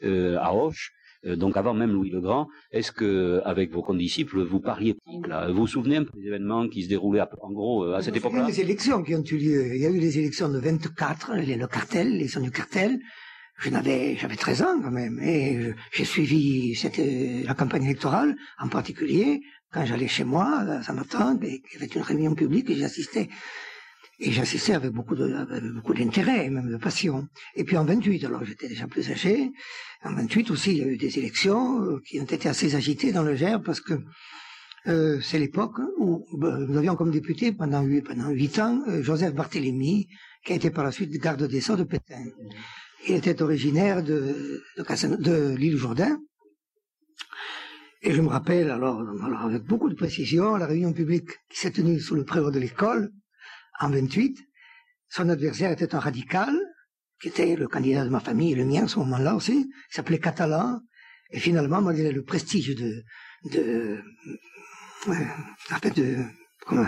euh, 0.02 0.36
à 0.40 0.52
Hoche, 0.52 0.90
euh, 1.24 1.36
donc 1.36 1.56
avant 1.56 1.72
même 1.72 1.92
Louis 1.92 2.10
le 2.10 2.20
Grand, 2.20 2.48
est-ce 2.72 2.90
que 2.90 3.40
avec 3.44 3.70
vos 3.70 3.82
condisciples 3.82 4.42
vous 4.42 4.58
parliez 4.58 4.96
là? 5.28 5.50
Vous 5.50 5.60
vous 5.60 5.66
souvenez 5.68 5.98
un 5.98 6.04
peu 6.04 6.18
des 6.18 6.26
événements 6.26 6.68
qui 6.68 6.82
se 6.82 6.88
déroulaient 6.88 7.22
en 7.40 7.52
gros 7.52 7.84
euh, 7.84 7.94
à 7.94 8.02
cette 8.02 8.16
époque-là? 8.16 8.48
Les 8.48 8.60
élections 8.60 9.04
qui 9.04 9.14
ont 9.14 9.22
eu 9.22 9.36
lieu. 9.36 9.76
Il 9.76 9.80
y 9.80 9.86
a 9.86 9.90
eu 9.90 10.00
les 10.00 10.18
élections 10.18 10.48
de 10.48 10.58
24, 10.58 11.34
le 11.36 11.66
cartel, 11.68 12.10
l'élection 12.10 12.40
du 12.40 12.50
cartel. 12.50 12.98
Je 13.58 13.68
n'avais, 13.68 14.16
j'avais 14.16 14.36
13 14.36 14.62
ans 14.62 14.80
quand 14.82 14.90
même, 14.90 15.20
et 15.20 15.74
j'ai 15.92 16.06
suivi 16.06 16.74
cette, 16.74 16.98
la 17.44 17.52
campagne 17.52 17.84
électorale, 17.84 18.34
en 18.58 18.68
particulier 18.68 19.42
quand 19.72 19.84
j'allais 19.84 20.08
chez 20.08 20.24
moi, 20.24 20.82
ça 20.82 20.92
m'attend, 20.92 21.38
il 21.42 21.60
y 21.72 21.76
avait 21.76 21.86
une 21.86 22.02
réunion 22.02 22.34
publique 22.34 22.70
et 22.70 22.76
j'assistais. 22.76 23.28
Et 24.22 24.32
j'assistais 24.32 24.74
avec 24.74 24.90
beaucoup 24.90 25.16
de, 25.16 25.72
beaucoup 25.74 25.94
d'intérêt, 25.94 26.50
même 26.50 26.70
de 26.70 26.76
passion. 26.76 27.26
Et 27.54 27.64
puis 27.64 27.78
en 27.78 27.84
28, 27.86 28.24
alors 28.26 28.44
j'étais 28.44 28.68
déjà 28.68 28.86
plus 28.86 29.10
âgé, 29.10 29.50
en 30.02 30.14
28 30.14 30.50
aussi, 30.50 30.72
il 30.72 30.78
y 30.78 30.82
a 30.82 30.86
eu 30.86 30.96
des 30.96 31.18
élections 31.18 31.82
euh, 31.82 32.00
qui 32.06 32.20
ont 32.20 32.24
été 32.24 32.48
assez 32.48 32.74
agitées 32.74 33.12
dans 33.12 33.22
le 33.22 33.34
Gers 33.34 33.62
parce 33.62 33.80
que 33.80 33.94
euh, 34.86 35.20
c'est 35.20 35.38
l'époque 35.38 35.78
où 35.98 36.26
ben, 36.38 36.66
nous 36.66 36.78
avions 36.78 36.96
comme 36.96 37.10
député 37.10 37.52
pendant 37.52 37.82
huit, 37.82 38.02
pendant 38.02 38.28
ans 38.28 38.82
euh, 38.88 39.02
Joseph 39.02 39.34
Barthélemy, 39.34 40.08
qui 40.44 40.52
a 40.52 40.56
été 40.56 40.70
par 40.70 40.84
la 40.84 40.92
suite 40.92 41.10
garde 41.12 41.46
des 41.46 41.60
Sceaux 41.60 41.76
de 41.76 41.84
Pétain. 41.84 42.24
Il 43.06 43.14
était 43.14 43.42
originaire 43.42 44.02
de, 44.02 44.62
de, 44.78 45.16
de 45.16 45.54
l'île 45.54 45.76
Jourdain, 45.76 46.18
et 48.02 48.12
je 48.12 48.22
me 48.22 48.28
rappelle, 48.28 48.70
alors, 48.70 49.00
alors, 49.22 49.42
avec 49.42 49.64
beaucoup 49.64 49.90
de 49.90 49.94
précision, 49.94 50.56
la 50.56 50.66
réunion 50.66 50.92
publique 50.92 51.30
qui 51.50 51.58
s'est 51.58 51.70
tenue 51.70 52.00
sous 52.00 52.14
le 52.14 52.24
préau 52.24 52.50
de 52.50 52.58
l'école, 52.58 53.12
en 53.78 53.90
28, 53.90 54.38
son 55.08 55.28
adversaire 55.28 55.70
était 55.70 55.94
un 55.94 55.98
radical, 55.98 56.54
qui 57.20 57.28
était 57.28 57.56
le 57.56 57.68
candidat 57.68 58.04
de 58.04 58.10
ma 58.10 58.20
famille 58.20 58.52
et 58.52 58.54
le 58.54 58.64
mien 58.64 58.84
à 58.84 58.88
ce 58.88 58.98
moment-là 59.00 59.34
aussi, 59.34 59.70
il 59.70 59.94
s'appelait 59.94 60.18
Catalan, 60.18 60.80
et 61.30 61.38
finalement, 61.38 61.82
malgré 61.82 62.10
le 62.10 62.22
prestige 62.22 62.74
de, 62.74 63.04
de, 63.52 63.98
euh, 65.08 65.14
de, 65.94 66.24
comment, 66.66 66.86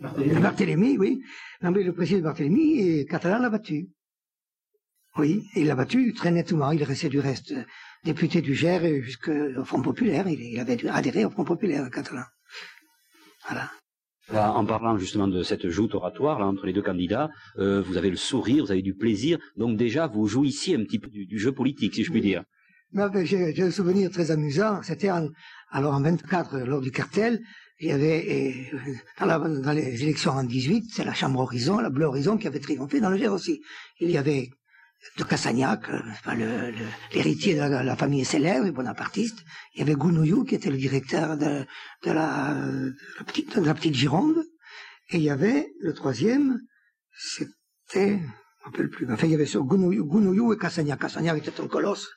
Barthélemy. 0.00 0.40
Barthélemy, 0.40 0.98
oui, 0.98 1.22
malgré 1.62 1.84
le 1.84 1.94
prestige 1.94 2.18
de 2.18 2.22
Barthélemy, 2.22 2.80
et 2.80 3.06
Catalan 3.06 3.38
l'a 3.38 3.48
battu. 3.50 3.88
Oui, 5.16 5.46
il 5.56 5.66
l'a 5.66 5.74
battu 5.74 6.12
très 6.12 6.30
nettement, 6.30 6.70
il 6.72 6.82
restait 6.84 7.08
du 7.08 7.18
reste 7.18 7.54
député 8.04 8.40
du 8.40 8.54
Gers 8.54 9.02
jusqu'au 9.02 9.64
Front 9.64 9.82
Populaire. 9.82 10.28
Il, 10.28 10.58
avait 10.58 10.88
adhéré 10.88 11.24
au 11.24 11.30
Front 11.30 11.44
Populaire 11.44 11.88
catalan. 11.90 12.24
Voilà. 13.46 13.70
En 14.32 14.64
parlant 14.64 14.96
justement 14.96 15.26
de 15.26 15.42
cette 15.42 15.68
joute 15.68 15.94
oratoire 15.94 16.38
là, 16.38 16.46
entre 16.46 16.66
les 16.66 16.72
deux 16.72 16.82
candidats, 16.82 17.30
euh, 17.58 17.82
vous 17.82 17.96
avez 17.96 18.10
le 18.10 18.16
sourire, 18.16 18.64
vous 18.64 18.70
avez 18.70 18.82
du 18.82 18.94
plaisir, 18.94 19.38
donc 19.56 19.76
déjà 19.76 20.06
vous 20.06 20.28
jouissiez 20.28 20.76
un 20.76 20.84
petit 20.84 21.00
peu 21.00 21.08
du, 21.10 21.38
jeu 21.38 21.50
politique, 21.50 21.94
si 21.94 22.04
je 22.04 22.12
puis 22.12 22.20
dire. 22.20 22.44
J'ai 23.24 23.62
un 23.62 23.70
souvenir 23.72 24.08
très 24.10 24.30
amusant, 24.30 24.82
c'était 24.82 25.10
alors 25.70 25.94
en 25.94 26.00
24, 26.00 26.58
lors 26.60 26.80
du 26.80 26.92
cartel, 26.92 27.40
il 27.80 27.88
y 27.88 27.92
avait, 27.92 28.70
dans, 29.18 29.60
dans, 29.60 29.72
les 29.72 30.02
élections 30.02 30.32
en 30.32 30.44
18, 30.44 30.90
c'est 30.92 31.04
la 31.04 31.14
Chambre 31.14 31.40
Horizon, 31.40 31.78
la 31.78 31.90
Bleu 31.90 32.04
Horizon 32.04 32.36
qui 32.36 32.46
avait 32.46 32.60
triomphé 32.60 33.00
dans 33.00 33.10
le 33.10 33.16
Gers 33.16 33.28
aussi. 33.28 33.62
Il 34.00 34.10
y 34.10 34.18
avait 34.18 34.50
de 35.18 35.24
Cassagnac, 35.24 35.88
euh, 35.88 36.72
l'héritier 37.12 37.54
de, 37.54 37.60
la, 37.60 37.96
famille 37.96 38.24
célèbre, 38.24 38.66
et 38.66 38.70
bonapartiste. 38.70 39.38
Il 39.74 39.80
y 39.80 39.82
avait 39.82 39.94
Gounouillou, 39.94 40.44
qui 40.44 40.54
était 40.54 40.70
le 40.70 40.76
directeur 40.76 41.36
de, 41.36 41.64
de, 42.04 42.10
la, 42.10 42.56
petite, 43.26 43.58
de 43.58 43.64
la 43.64 43.74
petite 43.74 43.94
Gironde. 43.94 44.44
Et 45.10 45.16
il 45.16 45.22
y 45.22 45.30
avait 45.30 45.72
le 45.80 45.92
troisième, 45.92 46.60
c'était, 47.16 48.20
je 48.20 48.64
rappelle 48.64 48.90
plus, 48.90 49.10
enfin 49.10 49.26
il 49.26 49.32
y 49.32 49.34
avait 49.34 49.46
sur 49.46 49.64
Gounouillou, 49.64 50.52
et 50.52 50.58
Cassagnac. 50.58 51.00
Cassagnac 51.00 51.38
était 51.38 51.60
un 51.60 51.66
colosse 51.66 52.08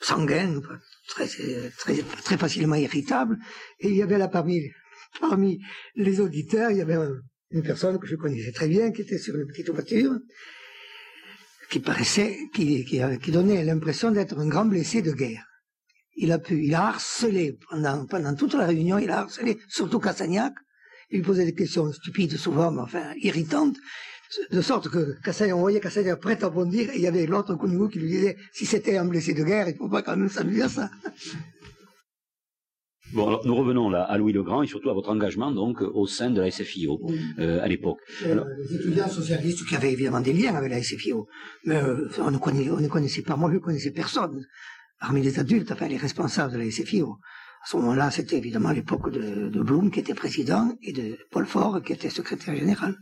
sanguin, 0.00 0.60
très, 1.08 1.26
très, 1.26 2.02
très 2.24 2.36
facilement 2.36 2.74
irritable. 2.74 3.38
Et 3.78 3.88
il 3.88 3.96
y 3.96 4.02
avait 4.02 4.18
là 4.18 4.28
parmi, 4.28 4.60
parmi 5.20 5.60
les 5.94 6.20
auditeurs, 6.20 6.70
il 6.70 6.78
y 6.78 6.80
avait 6.80 6.98
une 7.50 7.62
personne 7.62 7.98
que 7.98 8.06
je 8.06 8.16
connaissais 8.16 8.52
très 8.52 8.66
bien, 8.66 8.90
qui 8.90 9.02
était 9.02 9.18
sur 9.18 9.36
une 9.36 9.46
petite 9.46 9.70
voiture, 9.70 10.18
qui 11.72 11.80
paraissait, 11.80 12.36
qui, 12.52 13.30
donnait 13.32 13.64
l'impression 13.64 14.10
d'être 14.10 14.38
un 14.38 14.46
grand 14.46 14.66
blessé 14.66 15.00
de 15.00 15.12
guerre. 15.12 15.46
Il 16.16 16.30
a 16.30 16.38
pu, 16.38 16.62
il 16.62 16.74
a 16.74 16.88
harcelé 16.88 17.58
pendant, 17.70 18.34
toute 18.34 18.52
la 18.52 18.66
réunion, 18.66 18.98
il 18.98 19.10
a 19.10 19.20
harcelé 19.20 19.58
surtout 19.68 19.98
Cassagnac. 19.98 20.52
Il 21.10 21.20
lui 21.20 21.24
posait 21.24 21.46
des 21.46 21.54
questions 21.54 21.90
stupides, 21.90 22.36
souvent, 22.36 22.70
mais 22.70 22.82
enfin 22.82 23.14
irritantes, 23.16 23.76
de 24.50 24.60
sorte 24.60 24.90
que 24.90 25.18
Cassagnac, 25.22 25.56
on 25.56 25.60
voyait 25.60 25.80
Cassagnac 25.80 26.20
prêt 26.20 26.44
à 26.44 26.50
bondir, 26.50 26.90
et 26.90 26.96
il 26.96 27.00
y 27.00 27.06
avait 27.06 27.24
l'autre 27.24 27.54
Kounigou 27.54 27.88
qui 27.88 28.00
lui 28.00 28.10
disait, 28.10 28.36
si 28.52 28.66
c'était 28.66 28.98
un 28.98 29.06
blessé 29.06 29.32
de 29.32 29.42
guerre, 29.42 29.66
il 29.66 29.72
ne 29.72 29.78
faut 29.78 29.88
pas 29.88 30.02
quand 30.02 30.14
même 30.14 30.28
s'amuser 30.28 30.62
à 30.64 30.68
ça. 30.68 30.90
Bon, 33.12 33.28
alors 33.28 33.46
nous 33.46 33.54
revenons 33.54 33.90
là 33.90 34.02
à 34.02 34.16
Louis 34.16 34.32
le 34.32 34.42
Grand 34.42 34.62
et 34.62 34.66
surtout 34.66 34.88
à 34.88 34.94
votre 34.94 35.10
engagement 35.10 35.50
donc 35.50 35.82
au 35.82 36.06
sein 36.06 36.30
de 36.30 36.40
la 36.40 36.50
SFIO 36.50 37.00
euh, 37.38 37.62
à 37.62 37.68
l'époque. 37.68 37.98
Euh, 38.24 38.42
les 38.58 38.74
étudiants 38.76 39.08
socialistes 39.08 39.66
qui 39.66 39.76
avaient 39.76 39.92
évidemment 39.92 40.20
des 40.20 40.32
liens 40.32 40.54
avec 40.54 40.70
la 40.70 40.82
SFIO, 40.82 41.28
mais 41.64 41.76
euh, 41.76 42.08
on, 42.18 42.30
ne 42.30 42.38
connaissait, 42.38 42.70
on 42.70 42.80
ne 42.80 42.88
connaissait 42.88 43.22
pas, 43.22 43.36
moi 43.36 43.50
je 43.50 43.56
ne 43.56 43.60
connaissais 43.60 43.90
personne 43.90 44.46
parmi 44.98 45.20
les 45.20 45.38
adultes, 45.38 45.70
enfin 45.72 45.88
les 45.88 45.98
responsables 45.98 46.52
de 46.54 46.58
la 46.58 46.70
SFIO. 46.70 47.18
À 47.64 47.66
ce 47.66 47.76
moment-là, 47.76 48.10
c'était 48.10 48.38
évidemment 48.38 48.70
l'époque 48.70 49.12
de, 49.12 49.48
de 49.48 49.62
Blum 49.62 49.90
qui 49.90 50.00
était 50.00 50.14
président 50.14 50.72
et 50.82 50.92
de 50.92 51.18
Paul 51.30 51.44
Faure 51.46 51.82
qui 51.82 51.92
était 51.92 52.10
secrétaire 52.10 52.56
général. 52.56 52.96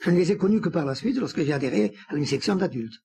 Je 0.00 0.10
ne 0.10 0.16
les 0.16 0.32
ai 0.32 0.36
connus 0.36 0.60
que 0.60 0.68
par 0.68 0.84
la 0.84 0.94
suite 0.94 1.18
lorsque 1.18 1.42
j'ai 1.42 1.52
adhéré 1.52 1.94
à 2.08 2.16
une 2.16 2.26
section 2.26 2.56
d'adultes. 2.56 3.00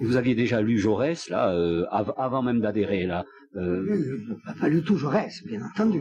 Vous 0.00 0.16
aviez 0.16 0.34
déjà 0.34 0.60
lu 0.60 0.78
Jaurès, 0.78 1.28
là, 1.30 1.52
euh, 1.52 1.86
avant 1.90 2.42
même 2.42 2.60
d'adhérer, 2.60 3.06
là. 3.06 3.24
Euh... 3.56 4.18
Pas 4.60 4.68
lu 4.68 4.82
tout 4.82 4.98
Jaurès, 4.98 5.42
bien 5.46 5.62
entendu. 5.62 6.00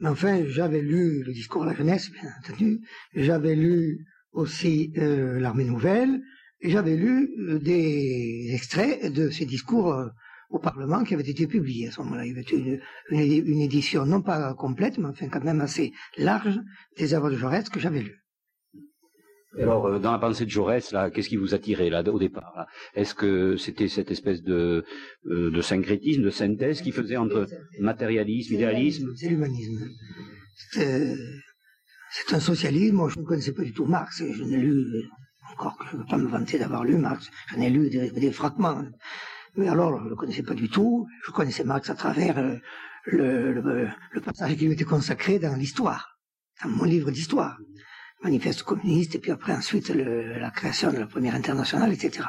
Mais 0.00 0.08
enfin, 0.08 0.42
j'avais 0.46 0.82
lu 0.82 1.22
le 1.22 1.32
discours 1.32 1.62
de 1.64 1.70
la 1.70 1.74
jeunesse, 1.74 2.10
bien 2.10 2.30
entendu. 2.38 2.80
J'avais 3.14 3.54
lu 3.54 4.04
aussi 4.32 4.92
euh, 4.98 5.40
l'Armée 5.40 5.64
nouvelle, 5.64 6.22
et 6.60 6.70
j'avais 6.70 6.96
lu 6.96 7.30
euh, 7.38 7.58
des 7.58 8.50
extraits 8.52 9.12
de 9.12 9.30
ces 9.30 9.46
discours 9.46 9.92
euh, 9.92 10.08
au 10.50 10.58
Parlement 10.58 11.04
qui 11.04 11.14
avaient 11.14 11.28
été 11.28 11.46
publiés 11.46 11.88
à 11.88 11.90
ce 11.90 12.00
moment-là. 12.02 12.26
Il 12.26 12.30
y 12.30 12.32
avait 12.32 12.42
une, 12.42 13.46
une, 13.46 13.60
édition 13.60 14.04
non 14.04 14.20
pas 14.20 14.54
complète, 14.54 14.98
mais 14.98 15.06
enfin 15.06 15.28
quand 15.28 15.44
même 15.44 15.60
assez 15.60 15.92
large 16.18 16.60
des 16.96 17.14
œuvres 17.14 17.30
de 17.30 17.36
Jaurès 17.36 17.68
que 17.68 17.80
j'avais 17.80 18.02
lues. 18.02 18.19
Alors, 19.58 19.86
euh, 19.86 19.98
dans 19.98 20.12
la 20.12 20.18
pensée 20.18 20.44
de 20.44 20.50
Jaurès, 20.50 20.92
là, 20.92 21.10
qu'est-ce 21.10 21.28
qui 21.28 21.36
vous 21.36 21.54
attirait 21.54 21.90
là 21.90 22.02
au 22.08 22.18
départ 22.18 22.66
Est-ce 22.94 23.14
que 23.14 23.56
c'était 23.56 23.88
cette 23.88 24.10
espèce 24.10 24.42
de, 24.42 24.84
euh, 25.26 25.50
de 25.50 25.60
syncrétisme, 25.60 26.22
de 26.22 26.30
synthèse 26.30 26.82
qui 26.82 26.92
faisait 26.92 27.16
entre 27.16 27.46
matérialisme, 27.80 28.54
idéalisme? 28.54 29.12
C'est 29.16 29.28
l'humanisme. 29.28 29.88
C'est 30.72 31.16
un 32.32 32.40
socialisme. 32.40 32.96
Moi, 32.96 33.08
je 33.08 33.18
ne 33.18 33.24
connaissais 33.24 33.52
pas 33.52 33.62
du 33.62 33.72
tout 33.72 33.86
Marx. 33.86 34.22
Je 34.24 34.44
n'ai 34.44 34.56
lu, 34.56 34.84
encore 35.52 35.76
que 35.78 35.84
je 35.90 35.96
ne 35.96 36.02
veux 36.02 36.06
pas 36.06 36.18
me 36.18 36.28
vanter 36.28 36.58
d'avoir 36.58 36.84
lu 36.84 36.96
Marx, 36.96 37.28
j'en 37.50 37.60
ai 37.60 37.70
lu 37.70 37.90
des, 37.90 38.32
fragments. 38.32 38.84
Mais 39.56 39.68
alors, 39.68 39.98
je 39.98 40.04
ne 40.04 40.10
le 40.10 40.16
connaissais 40.16 40.44
pas 40.44 40.54
du 40.54 40.68
tout. 40.68 41.08
Je 41.26 41.32
connaissais 41.32 41.64
Marx 41.64 41.90
à 41.90 41.94
travers 41.94 42.38
euh, 42.38 42.54
le, 43.06 43.52
le, 43.52 43.88
le 44.12 44.20
passage 44.20 44.56
qui 44.56 44.66
lui 44.66 44.74
était 44.74 44.84
consacré 44.84 45.40
dans 45.40 45.56
l'histoire, 45.56 46.20
dans 46.62 46.70
mon 46.70 46.84
livre 46.84 47.10
d'histoire 47.10 47.58
manifeste 48.22 48.62
communiste, 48.62 49.14
et 49.14 49.18
puis 49.18 49.30
après 49.30 49.52
ensuite 49.52 49.88
la 49.90 50.50
création 50.50 50.92
de 50.92 50.98
la 50.98 51.06
première 51.06 51.34
internationale, 51.34 51.92
etc. 51.92 52.28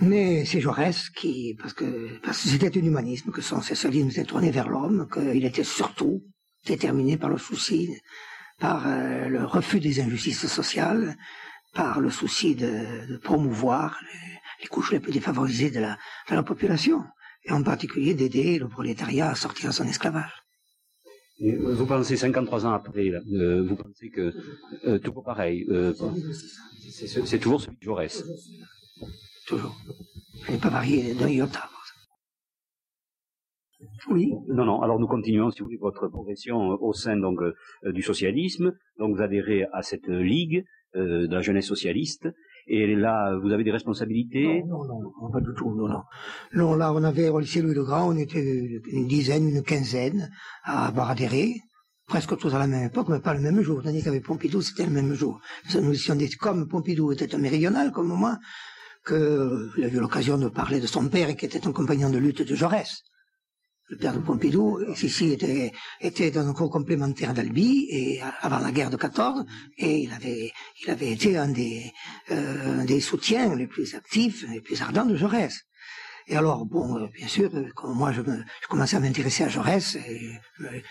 Mais 0.00 0.44
c'est 0.44 0.60
Jaurès 0.60 1.10
qui, 1.10 1.56
parce 1.60 1.72
que 1.74 2.18
parce 2.20 2.42
que 2.42 2.48
c'était 2.48 2.78
un 2.78 2.84
humanisme, 2.84 3.32
que 3.32 3.42
son 3.42 3.60
socialisme 3.60 4.10
était 4.10 4.24
tourné 4.24 4.50
vers 4.50 4.68
l'homme, 4.68 5.08
qu'il 5.12 5.44
était 5.44 5.64
surtout 5.64 6.22
déterminé 6.66 7.16
par 7.16 7.30
le 7.30 7.38
souci, 7.38 7.90
par 8.58 8.86
euh, 8.86 9.28
le 9.28 9.44
refus 9.44 9.80
des 9.80 10.00
injustices 10.00 10.46
sociales, 10.46 11.16
par 11.74 12.00
le 12.00 12.10
souci 12.10 12.54
de, 12.54 13.16
promouvoir 13.22 13.98
les, 14.62 14.68
couches 14.68 14.92
les 14.92 15.00
plus 15.00 15.12
défavorisées 15.12 15.70
de 15.70 15.80
la, 15.80 15.98
de 16.28 16.34
la 16.34 16.42
population, 16.44 17.04
et 17.44 17.52
en 17.52 17.62
particulier 17.62 18.14
d'aider 18.14 18.58
le 18.58 18.68
prolétariat 18.68 19.30
à 19.30 19.34
sortir 19.34 19.70
de 19.70 19.74
son 19.74 19.84
esclavage. 19.84 20.47
Vous 21.40 21.86
pensez 21.86 22.16
53 22.16 22.66
ans 22.66 22.72
après, 22.72 23.10
euh, 23.10 23.62
vous 23.62 23.76
pensez 23.76 24.10
que 24.10 24.34
euh, 24.84 24.98
toujours 24.98 25.22
pareil, 25.22 25.64
euh, 25.68 25.94
c'est 26.90 27.38
toujours 27.38 27.60
celui 27.60 27.76
de 27.76 27.82
Jaurès. 27.82 28.24
Toujours. 29.46 29.76
Je 30.42 30.52
n'ai 30.52 30.58
pas 30.58 30.68
varié 30.68 31.14
d'un 31.14 31.28
iota. 31.28 31.68
Oui. 34.10 34.32
Non, 34.48 34.64
non. 34.64 34.82
Alors 34.82 34.98
nous 34.98 35.06
continuons, 35.06 35.50
si 35.52 35.60
vous 35.60 35.66
voulez, 35.66 35.76
votre 35.76 36.08
progression 36.08 36.58
au 36.58 36.92
sein 36.92 37.16
donc 37.16 37.38
du 37.84 38.02
socialisme. 38.02 38.76
Donc 38.98 39.14
vous 39.14 39.22
adhérez 39.22 39.66
à 39.72 39.82
cette 39.82 40.08
ligue 40.08 40.64
de 40.94 41.32
la 41.32 41.40
jeunesse 41.40 41.66
socialiste. 41.66 42.28
Et 42.70 42.94
là, 42.94 43.34
vous 43.42 43.50
avez 43.50 43.64
des 43.64 43.70
responsabilités? 43.70 44.62
Non, 44.66 44.84
non, 44.84 45.00
non, 45.00 45.30
pas 45.30 45.40
du 45.40 45.54
tout, 45.56 45.74
non, 45.74 45.88
non. 45.88 46.02
Non, 46.52 46.74
là, 46.74 46.92
on 46.92 47.02
avait, 47.02 47.30
au 47.30 47.40
lycée 47.40 47.62
Louis 47.62 47.74
le 47.74 47.82
Grand, 47.82 48.08
on 48.10 48.16
était 48.16 48.80
une 48.92 49.06
dizaine, 49.06 49.48
une 49.48 49.62
quinzaine 49.62 50.30
à 50.64 50.86
avoir 50.86 51.08
adhéré, 51.10 51.54
presque 52.06 52.36
tous 52.36 52.54
à 52.54 52.58
la 52.58 52.66
même 52.66 52.86
époque, 52.86 53.08
mais 53.08 53.20
pas 53.20 53.32
le 53.32 53.40
même 53.40 53.62
jour. 53.62 53.82
Tandis 53.82 54.02
qu'avec 54.02 54.24
Pompidou, 54.24 54.60
c'était 54.60 54.84
le 54.84 54.92
même 54.92 55.14
jour. 55.14 55.40
Nous 55.74 55.94
étions 55.94 56.16
comme 56.38 56.68
Pompidou 56.68 57.10
était 57.12 57.34
un 57.34 57.38
méridional, 57.38 57.90
comme 57.90 58.08
moi, 58.08 58.36
qu'il 59.06 59.84
a 59.84 59.88
eu 59.88 59.98
l'occasion 59.98 60.36
de 60.36 60.48
parler 60.48 60.80
de 60.80 60.86
son 60.86 61.08
père, 61.08 61.34
qui 61.36 61.46
était 61.46 61.66
un 61.66 61.72
compagnon 61.72 62.10
de 62.10 62.18
lutte 62.18 62.42
de 62.42 62.54
Jaurès 62.54 63.02
le 63.88 63.96
père 63.96 64.14
de 64.14 64.18
Pompidou, 64.18 64.80
ici 65.02 65.32
était, 65.32 65.72
était 66.00 66.30
dans 66.30 66.46
un 66.46 66.52
cours 66.52 66.70
complémentaire 66.70 67.32
d'Albi, 67.32 67.86
et 67.90 68.20
avant 68.40 68.58
la 68.58 68.70
guerre 68.70 68.90
de 68.90 68.96
14, 68.96 69.44
et 69.78 70.00
il 70.00 70.12
avait, 70.12 70.52
il 70.82 70.90
avait 70.90 71.10
été 71.10 71.36
un 71.38 71.48
des, 71.48 71.90
euh, 72.30 72.84
des 72.84 73.00
soutiens 73.00 73.54
les 73.54 73.66
plus 73.66 73.94
actifs, 73.94 74.44
les 74.50 74.60
plus 74.60 74.80
ardents 74.82 75.06
de 75.06 75.16
Jaurès. 75.16 75.64
Et 76.26 76.36
alors, 76.36 76.66
bon, 76.66 76.98
euh, 76.98 77.06
bien 77.14 77.28
sûr, 77.28 77.50
quand 77.74 77.94
moi 77.94 78.12
je, 78.12 78.20
me, 78.20 78.44
je 78.62 78.68
commençais 78.68 78.96
à 78.96 79.00
m'intéresser 79.00 79.44
à 79.44 79.48
Jaurès, 79.48 79.96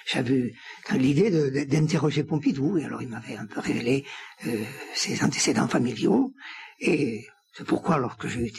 j'avais 0.07 0.53
l'idée 0.93 1.65
d'interroger 1.65 2.23
Pompidou, 2.23 2.79
et 2.79 2.85
alors 2.85 3.03
il 3.03 3.09
m'avait 3.09 3.37
un 3.37 3.45
peu 3.45 3.59
révélé 3.59 4.05
euh, 4.47 4.63
ses 4.95 5.23
antécédents 5.23 5.67
familiaux, 5.67 6.33
et 6.79 7.27
c'est 7.53 7.65
pourquoi, 7.65 7.97
lorsque 7.97 8.27
j'ai 8.27 8.51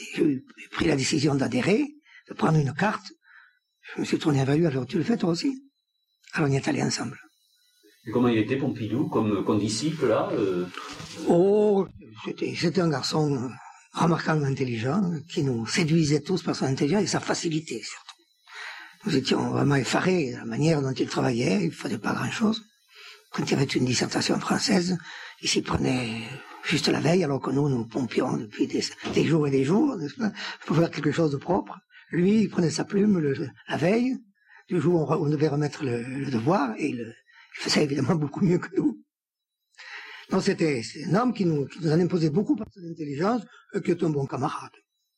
pris 0.71 0.87
la 0.87 0.95
décision 0.95 1.35
d'adhérer, 1.35 1.95
de 2.29 2.35
prendre 2.35 2.59
une 2.59 2.75
carte, 2.75 3.13
je 3.95 4.01
me 4.01 4.05
suis 4.05 4.19
tourné 4.19 4.45
vers 4.45 4.57
lui, 4.57 4.67
alors 4.67 4.87
tu 4.87 4.99
le 4.99 5.05
fais 5.05 5.17
toi 5.17 5.31
aussi? 5.31 5.63
Alors 6.33 6.49
on 6.49 6.53
y 6.53 6.57
est 6.57 6.69
allé 6.69 6.83
ensemble. 6.83 7.19
Et 8.07 8.11
comment 8.11 8.29
il 8.29 8.39
était 8.39 8.57
Pompidou? 8.57 9.09
Comme, 9.09 9.45
comme 9.45 9.59
disciple 9.59 10.07
là 10.09 10.29
euh 10.33 10.67
Oh, 11.29 11.87
c'était 12.25 12.81
un 12.81 12.89
garçon 12.89 13.35
euh, 13.35 13.49
remarquablement 13.93 14.47
intelligent, 14.47 15.03
qui 15.29 15.43
nous 15.43 15.67
séduisait 15.67 16.21
tous 16.21 16.43
par 16.43 16.55
son 16.55 16.67
intelligence 16.67 17.03
et 17.03 17.07
sa 17.07 17.21
facilité 17.21 17.83
surtout. 17.83 18.15
Nous 19.05 19.17
étions 19.17 19.51
vraiment 19.51 19.77
effarés 19.77 20.33
de 20.33 20.37
la 20.39 20.45
manière 20.45 20.83
dont 20.83 20.93
il 20.93 21.09
travaillait, 21.09 21.61
il 21.61 21.67
ne 21.67 21.71
faisait 21.71 21.99
pas 21.99 22.15
grand-chose. 22.15 22.63
Quand 23.33 23.45
il 23.45 23.51
y 23.53 23.55
avait 23.55 23.65
une 23.65 23.85
dissertation 23.85 24.39
française, 24.41 24.99
il 25.43 25.49
s'y 25.49 25.63
prenait 25.63 26.23
juste 26.65 26.89
la 26.89 27.01
veille, 27.01 27.25
alors 27.25 27.41
que 27.41 27.51
nous, 27.51 27.69
nous 27.69 27.87
pompions 27.87 28.37
depuis 28.37 28.67
des, 28.67 28.83
des 29.15 29.25
jours 29.25 29.47
et 29.47 29.51
des 29.51 29.65
jours, 29.65 29.97
n'est-ce 29.97 30.15
pas, 30.15 30.33
pour 30.67 30.77
faire 30.77 30.91
quelque 30.91 31.13
chose 31.13 31.31
de 31.31 31.37
propre. 31.37 31.79
Lui, 32.11 32.43
il 32.43 32.49
prenait 32.49 32.71
sa 32.71 32.85
plume 32.85 33.21
la 33.69 33.77
veille, 33.77 34.17
du 34.69 34.81
jour 34.81 35.11
où 35.11 35.13
on, 35.13 35.29
devait 35.29 35.49
remettre 35.49 35.85
le, 35.85 36.31
devoir, 36.31 36.75
et 36.79 36.89
il, 36.89 37.15
faisait 37.55 37.85
évidemment 37.85 38.15
beaucoup 38.23 38.45
mieux 38.45 38.59
que 38.59 38.75
nous. 38.77 39.03
Donc 40.31 40.43
c'était 40.43 40.83
un 41.07 41.15
homme 41.15 41.33
qui 41.33 41.47
nous, 41.47 41.67
qui 41.67 41.81
nous 41.81 41.91
en 41.91 41.99
imposait 41.99 42.31
beaucoup 42.31 42.55
par 42.57 42.67
son 42.73 42.81
intelligence, 42.91 43.43
et 43.75 43.81
qui 43.81 43.91
est 43.91 44.03
un 44.03 44.11
bon 44.11 44.27
camarade, 44.27 44.73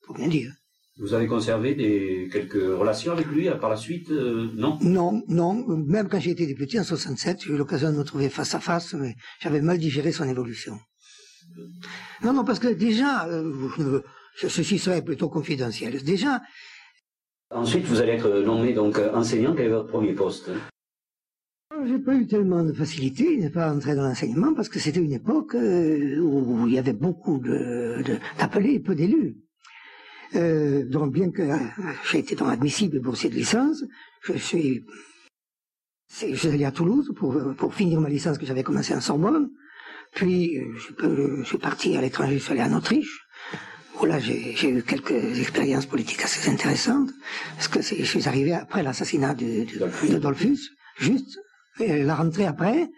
faut 0.06 0.14
bien 0.14 0.28
dire. 0.28 0.52
Vous 0.98 1.14
avez 1.14 1.26
conservé 1.26 1.74
des, 1.74 2.28
quelques 2.30 2.52
relations 2.54 3.12
avec 3.12 3.26
lui 3.28 3.48
par 3.60 3.70
la 3.70 3.76
suite 3.76 4.10
Non? 4.10 4.78
Non, 4.82 5.22
non. 5.28 5.64
Même 5.66 6.08
quand 6.08 6.20
j'ai 6.20 6.32
été 6.32 6.46
député 6.46 6.78
en 6.78 6.84
67, 6.84 7.44
j'ai 7.44 7.52
eu 7.52 7.56
l'occasion 7.56 7.90
de 7.90 7.96
me 7.96 8.02
trouver 8.02 8.28
face 8.28 8.54
à 8.54 8.60
face, 8.60 8.92
mais 8.94 9.14
j'avais 9.40 9.62
mal 9.62 9.78
digéré 9.78 10.12
son 10.12 10.28
évolution. 10.28 10.78
Non, 12.22 12.34
non, 12.34 12.44
parce 12.44 12.58
que 12.58 12.68
déjà, 12.68 13.26
ceci 14.36 14.78
serait 14.78 15.02
plutôt 15.02 15.30
confidentiel. 15.30 16.02
Déjà. 16.02 16.42
Ensuite, 17.50 17.84
vous 17.84 18.00
allez 18.00 18.12
être 18.12 18.30
nommé 18.40 18.72
donc 18.72 19.00
enseignant. 19.12 19.54
Quel 19.54 19.66
est 19.66 19.70
votre 19.70 19.88
premier 19.88 20.12
poste? 20.12 20.50
J'ai 21.86 21.98
pas 21.98 22.14
eu 22.14 22.26
tellement 22.26 22.62
de 22.62 22.72
facilité, 22.72 23.36
n'est 23.36 23.50
pas 23.50 23.72
entrer 23.72 23.94
dans 23.94 24.02
l'enseignement 24.02 24.54
parce 24.54 24.68
que 24.68 24.78
c'était 24.78 25.00
une 25.00 25.12
époque 25.12 25.54
où 25.54 26.66
il 26.66 26.74
y 26.74 26.78
avait 26.78 26.92
beaucoup 26.92 27.38
d'appelés 28.38 28.74
et 28.74 28.80
peu 28.80 28.94
d'élus. 28.94 29.36
Euh, 30.36 30.84
donc 30.84 31.12
bien 31.12 31.30
que 31.30 31.42
euh, 31.42 31.56
j'ai 32.10 32.18
été 32.18 32.36
dans 32.36 32.46
admissible 32.46 33.00
boursier 33.00 33.30
de 33.30 33.34
licence, 33.34 33.84
je 34.22 34.34
suis, 34.34 34.84
je 36.08 36.34
suis 36.34 36.48
allé 36.48 36.64
à 36.64 36.70
Toulouse 36.70 37.12
pour, 37.16 37.36
pour 37.56 37.74
finir 37.74 38.00
ma 38.00 38.08
licence 38.08 38.38
que 38.38 38.46
j'avais 38.46 38.62
commencé 38.62 38.94
en 38.94 39.00
Sorbonne. 39.00 39.50
Puis 40.14 40.58
euh, 40.58 40.72
je, 40.76 41.42
suis 41.44 41.58
parti 41.58 41.96
à 41.96 42.00
l'étranger, 42.00 42.38
je 42.38 42.44
suis 42.44 42.52
allé 42.52 42.62
en 42.62 42.76
Autriche, 42.76 43.26
là 44.06 44.18
j'ai 44.18 44.68
eu 44.68 44.82
quelques 44.82 45.38
expériences 45.38 45.86
politiques 45.86 46.22
assez 46.22 46.48
intéressantes, 46.50 47.10
parce 47.56 47.68
que 47.68 47.80
je 47.82 48.04
suis 48.04 48.28
arrivé 48.28 48.52
après 48.52 48.82
l'assassinat 48.82 49.34
de, 49.34 49.64
de, 49.64 50.12
de 50.12 50.18
Dolphus, 50.18 50.60
juste, 50.98 51.38
et 51.78 52.02
la 52.02 52.14
rentrée 52.14 52.46
après, 52.46 52.88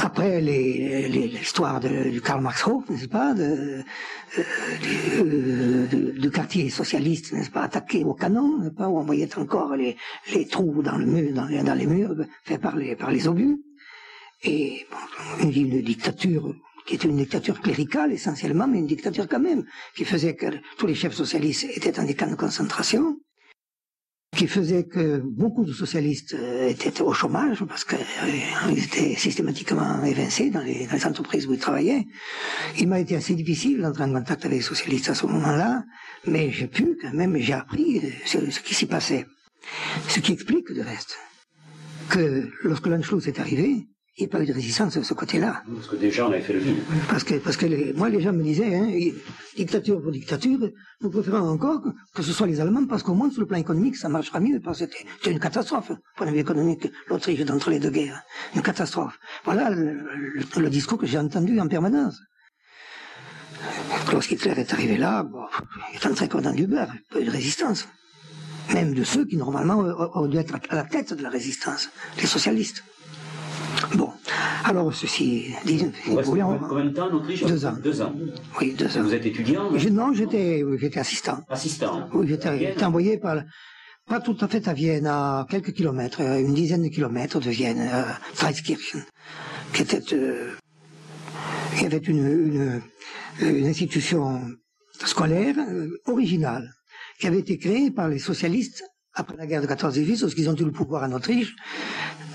après 0.00 0.40
l'histoire 0.40 1.80
du 1.80 2.20
Karl 2.20 2.42
Marx 2.42 2.66
n'est-ce 2.88 3.06
pas, 3.06 3.34
de, 3.34 3.82
euh, 4.38 5.86
du 6.18 6.30
quartier 6.30 6.70
socialiste, 6.70 7.32
n'est-ce 7.32 7.50
pas, 7.50 7.62
attaqué 7.62 8.04
au 8.04 8.14
canon, 8.14 8.58
n'est-ce 8.58 8.74
pas, 8.74 8.88
où 8.88 8.98
on 8.98 9.04
voyait 9.04 9.36
encore 9.38 9.76
les, 9.76 9.96
les 10.32 10.46
trous 10.46 10.82
dans 10.82 10.96
le 10.96 11.06
mur, 11.06 11.32
dans, 11.34 11.48
dans 11.62 11.74
les 11.74 11.86
murs 11.86 12.16
faits 12.44 12.60
par 12.60 12.76
les, 12.76 12.96
par 12.96 13.10
les 13.10 13.28
obus, 13.28 13.58
et 14.42 14.86
bon, 14.90 15.48
une 15.48 15.82
dictature 15.82 16.54
qui 16.86 16.94
était 16.94 17.08
une 17.08 17.16
dictature 17.16 17.60
cléricale 17.60 18.12
essentiellement, 18.12 18.66
mais 18.68 18.78
une 18.78 18.86
dictature 18.86 19.28
quand 19.28 19.40
même, 19.40 19.64
qui 19.96 20.04
faisait 20.04 20.34
que 20.34 20.46
tous 20.78 20.86
les 20.86 20.94
chefs 20.94 21.14
socialistes 21.14 21.64
étaient 21.64 21.92
dans 21.92 22.04
des 22.04 22.14
camps 22.14 22.30
de 22.30 22.34
concentration, 22.34 23.16
qui 24.34 24.46
faisait 24.48 24.84
que 24.84 25.18
beaucoup 25.18 25.64
de 25.64 25.72
socialistes 25.72 26.34
euh, 26.34 26.68
étaient 26.68 27.00
au 27.00 27.12
chômage 27.12 27.64
parce 27.64 27.84
qu'ils 27.84 27.98
euh, 27.98 28.76
étaient 28.76 29.14
systématiquement 29.14 30.02
évincés 30.04 30.50
dans 30.50 30.60
les, 30.60 30.88
entreprises 31.06 31.46
où 31.46 31.54
ils 31.54 31.60
travaillaient. 31.60 32.04
Il 32.78 32.88
m'a 32.88 33.00
été 33.00 33.14
assez 33.16 33.34
difficile 33.34 33.80
d'entrer 33.80 34.04
en 34.04 34.12
contact 34.12 34.44
avec 34.44 34.58
les 34.58 34.62
socialistes 34.62 35.08
à 35.08 35.14
ce 35.14 35.26
moment-là, 35.26 35.84
mais 36.26 36.50
j'ai 36.50 36.66
pu 36.66 36.96
quand 37.00 37.12
même, 37.12 37.36
j'ai 37.38 37.52
appris 37.52 37.98
euh, 37.98 38.10
ce, 38.26 38.60
qui 38.60 38.74
s'y 38.74 38.86
passait. 38.86 39.26
Ce 40.08 40.20
qui 40.20 40.32
explique 40.32 40.72
de 40.72 40.82
reste 40.82 41.16
que 42.10 42.50
lorsque 42.62 42.86
l'Anschluss 42.86 43.26
est 43.28 43.40
arrivé, 43.40 43.86
il 44.16 44.22
n'y 44.22 44.30
a 44.30 44.32
pas 44.32 44.42
eu 44.44 44.46
de 44.46 44.52
résistance 44.52 44.96
de 44.96 45.02
ce 45.02 45.12
côté-là. 45.12 45.64
Parce 45.74 45.88
que 45.88 45.96
déjà, 45.96 46.28
on 46.28 46.30
avait 46.30 46.40
fait 46.40 46.52
le 46.52 46.60
vide. 46.60 46.76
Parce 47.08 47.24
que, 47.24 47.34
parce 47.34 47.56
que 47.56 47.66
les, 47.66 47.92
moi, 47.94 48.08
les 48.08 48.20
gens 48.20 48.32
me 48.32 48.44
disaient, 48.44 48.72
hein, 48.72 48.88
dictature 49.56 50.00
pour 50.00 50.12
dictature, 50.12 50.70
nous 51.00 51.10
préférons 51.10 51.48
encore 51.48 51.82
que, 52.14 52.22
ce 52.22 52.32
soit 52.32 52.46
les 52.46 52.60
Allemands, 52.60 52.86
parce 52.86 53.02
qu'au 53.02 53.14
moins, 53.14 53.28
sur 53.28 53.40
le 53.40 53.46
plan 53.46 53.58
économique, 53.58 53.96
ça 53.96 54.08
marchera 54.08 54.38
mieux, 54.38 54.60
parce 54.60 54.78
que 54.78 54.84
c'était 54.84 55.32
une 55.32 55.40
catastrophe, 55.40 55.90
point 56.16 56.28
de 56.28 56.30
vue 56.30 56.38
économique, 56.38 56.86
l'Autriche 57.08 57.40
d'entre 57.40 57.70
les 57.70 57.80
deux 57.80 57.90
guerres. 57.90 58.22
Une 58.54 58.62
catastrophe. 58.62 59.18
Voilà 59.44 59.70
le, 59.70 60.70
discours 60.70 60.98
que 60.98 61.06
j'ai 61.06 61.18
entendu 61.18 61.58
en 61.58 61.66
permanence. 61.66 62.20
Lorsqu'Hitler 64.12 64.52
est 64.52 64.72
arrivé 64.72 64.96
là, 64.96 65.24
bon, 65.24 65.44
il 65.92 65.96
est 65.96 66.06
entré 66.06 66.28
comme 66.28 66.42
dans 66.42 66.52
du 66.52 66.68
beurre, 66.68 66.92
pas 67.10 67.20
eu 67.20 67.24
de 67.24 67.30
résistance. 67.30 67.88
Même 68.72 68.94
de 68.94 69.02
ceux 69.02 69.24
qui, 69.24 69.36
normalement, 69.36 69.78
auraient 69.78 70.28
dû 70.28 70.36
être 70.36 70.54
à 70.68 70.76
la 70.76 70.84
tête 70.84 71.14
de 71.14 71.22
la 71.22 71.30
résistance, 71.30 71.90
les 72.18 72.26
socialistes. 72.26 72.84
Bon, 73.94 74.10
alors 74.64 74.92
ceci 74.92 75.54
dit, 75.64 75.84
combien 76.04 76.84
de 76.84 76.90
temps 76.90 77.08
en 77.08 77.14
Autriche 77.14 77.44
Deux 77.44 77.64
ans. 77.64 77.76
Deux 77.82 78.02
ans. 78.02 78.12
Oui, 78.60 78.74
deux 78.74 78.98
ans. 78.98 79.02
Vous 79.02 79.14
êtes 79.14 79.26
étudiant 79.26 79.70
Non, 79.92 80.12
j'étais, 80.12 80.62
j'étais 80.78 81.00
assistant. 81.00 81.38
Assistant. 81.48 82.08
Oui, 82.12 82.26
j'étais 82.28 82.84
envoyé 82.84 83.18
par, 83.18 83.42
pas 84.06 84.20
tout 84.20 84.36
à 84.40 84.48
fait 84.48 84.66
à 84.68 84.72
Vienne, 84.72 85.06
à 85.06 85.46
quelques 85.48 85.72
kilomètres, 85.72 86.20
une 86.20 86.54
dizaine 86.54 86.82
de 86.82 86.88
kilomètres 86.88 87.40
de 87.40 87.50
Vienne, 87.50 87.80
à 87.80 88.18
Freiskirchen, 88.34 89.04
qui 89.72 89.82
était, 89.82 90.14
euh, 90.14 90.50
y 91.80 91.86
avait 91.86 91.98
une, 91.98 92.82
une, 93.40 93.66
institution 93.66 94.42
scolaire 95.04 95.56
euh, 95.58 96.00
originale 96.06 96.70
qui 97.18 97.26
avait 97.26 97.40
été 97.40 97.58
créée 97.58 97.90
par 97.90 98.08
les 98.08 98.18
socialistes 98.18 98.82
après 99.14 99.36
la 99.36 99.46
guerre 99.46 99.62
de 99.62 99.66
14-18, 99.66 100.22
lorsqu'ils 100.22 100.50
ont 100.50 100.56
eu 100.56 100.64
le 100.64 100.72
pouvoir 100.72 101.04
en 101.04 101.12
Autriche, 101.12 101.54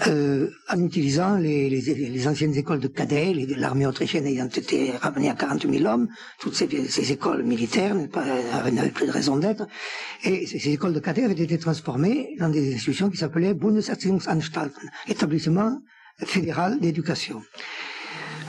euh, 0.08 0.50
en 0.70 0.84
utilisant 0.84 1.38
les, 1.38 1.70
les, 1.70 1.82
les, 1.82 2.28
anciennes 2.28 2.56
écoles 2.56 2.80
de 2.80 2.88
cadets, 2.88 3.34
l'armée 3.58 3.86
autrichienne 3.86 4.26
ayant 4.26 4.48
été 4.48 4.92
ramenée 4.92 5.30
à 5.30 5.34
40 5.36 5.68
000 5.70 5.86
hommes, 5.86 6.08
toutes 6.40 6.56
ces, 6.56 6.68
ces 6.88 7.12
écoles 7.12 7.44
militaires 7.44 7.96
n'avaient 7.96 8.90
plus 8.92 9.08
de 9.08 9.12
raison 9.12 9.38
d'être, 9.38 9.68
et 10.24 10.46
ces, 10.48 10.70
écoles 10.70 10.94
de 10.94 11.00
cadets 11.00 11.24
avaient 11.24 11.34
été 11.34 11.58
transformées 11.58 12.36
dans 12.40 12.50
des 12.50 12.74
institutions 12.76 13.10
qui 13.10 13.18
s'appelaient 13.18 13.54
Bundeserziehungsanstalten, 13.54 14.90
établissement 15.08 15.80
fédéral 16.20 16.80
d'éducation. 16.80 17.42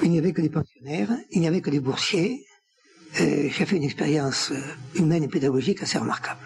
Il 0.03 0.11
n'y 0.11 0.19
avait 0.19 0.33
que 0.33 0.41
des 0.43 0.51
pensionnaires, 0.51 1.11
il 1.31 1.41
n'y 1.41 1.49
avait 1.49 1.61
que 1.61 1.71
des 1.71 1.81
boursiers. 1.81 2.45
Euh, 3.21 3.49
J'ai 3.51 3.67
fait 3.67 3.77
une 3.77 3.85
expérience 3.85 4.53
euh, 4.53 4.61
humaine 4.95 5.25
et 5.25 5.29
pédagogique 5.29 5.83
assez 5.83 5.99
remarquable. 5.99 6.41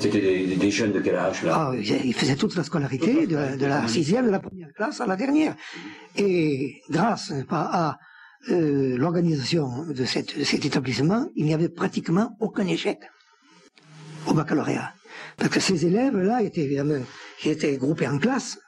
C'était 0.00 0.20
des, 0.20 0.70
jeunes 0.70 0.92
de 0.92 1.00
quel 1.00 1.16
âge 1.16 1.42
là? 1.42 1.72
Ah, 1.72 1.76
Ils 1.76 2.14
faisaient 2.14 2.36
toute 2.36 2.54
la 2.54 2.62
scolarité, 2.62 3.26
de, 3.26 3.66
la 3.66 3.88
sixième, 3.88 4.26
de 4.26 4.30
la 4.30 4.38
première 4.38 4.72
classe 4.72 5.00
à 5.00 5.06
la 5.06 5.16
dernière. 5.16 5.56
Et 6.16 6.82
grâce 6.88 7.32
à 7.50 7.98
euh, 8.50 8.96
l'organisation 8.96 9.84
de, 9.86 10.04
cet 10.04 10.64
établissement, 10.64 11.28
il 11.34 11.46
n'y 11.46 11.54
avait 11.54 11.68
pratiquement 11.68 12.36
aucun 12.38 12.66
échec 12.68 13.00
au 14.28 14.34
baccalauréat. 14.34 14.94
Parce 15.36 15.50
que 15.50 15.60
ces 15.60 15.84
élèves-là 15.86 16.42
étaient 16.42 16.62
évidemment 16.62 17.02
étaient 17.44 17.76
groupés 17.76 18.06
en 18.06 18.18
classe, 18.18 18.58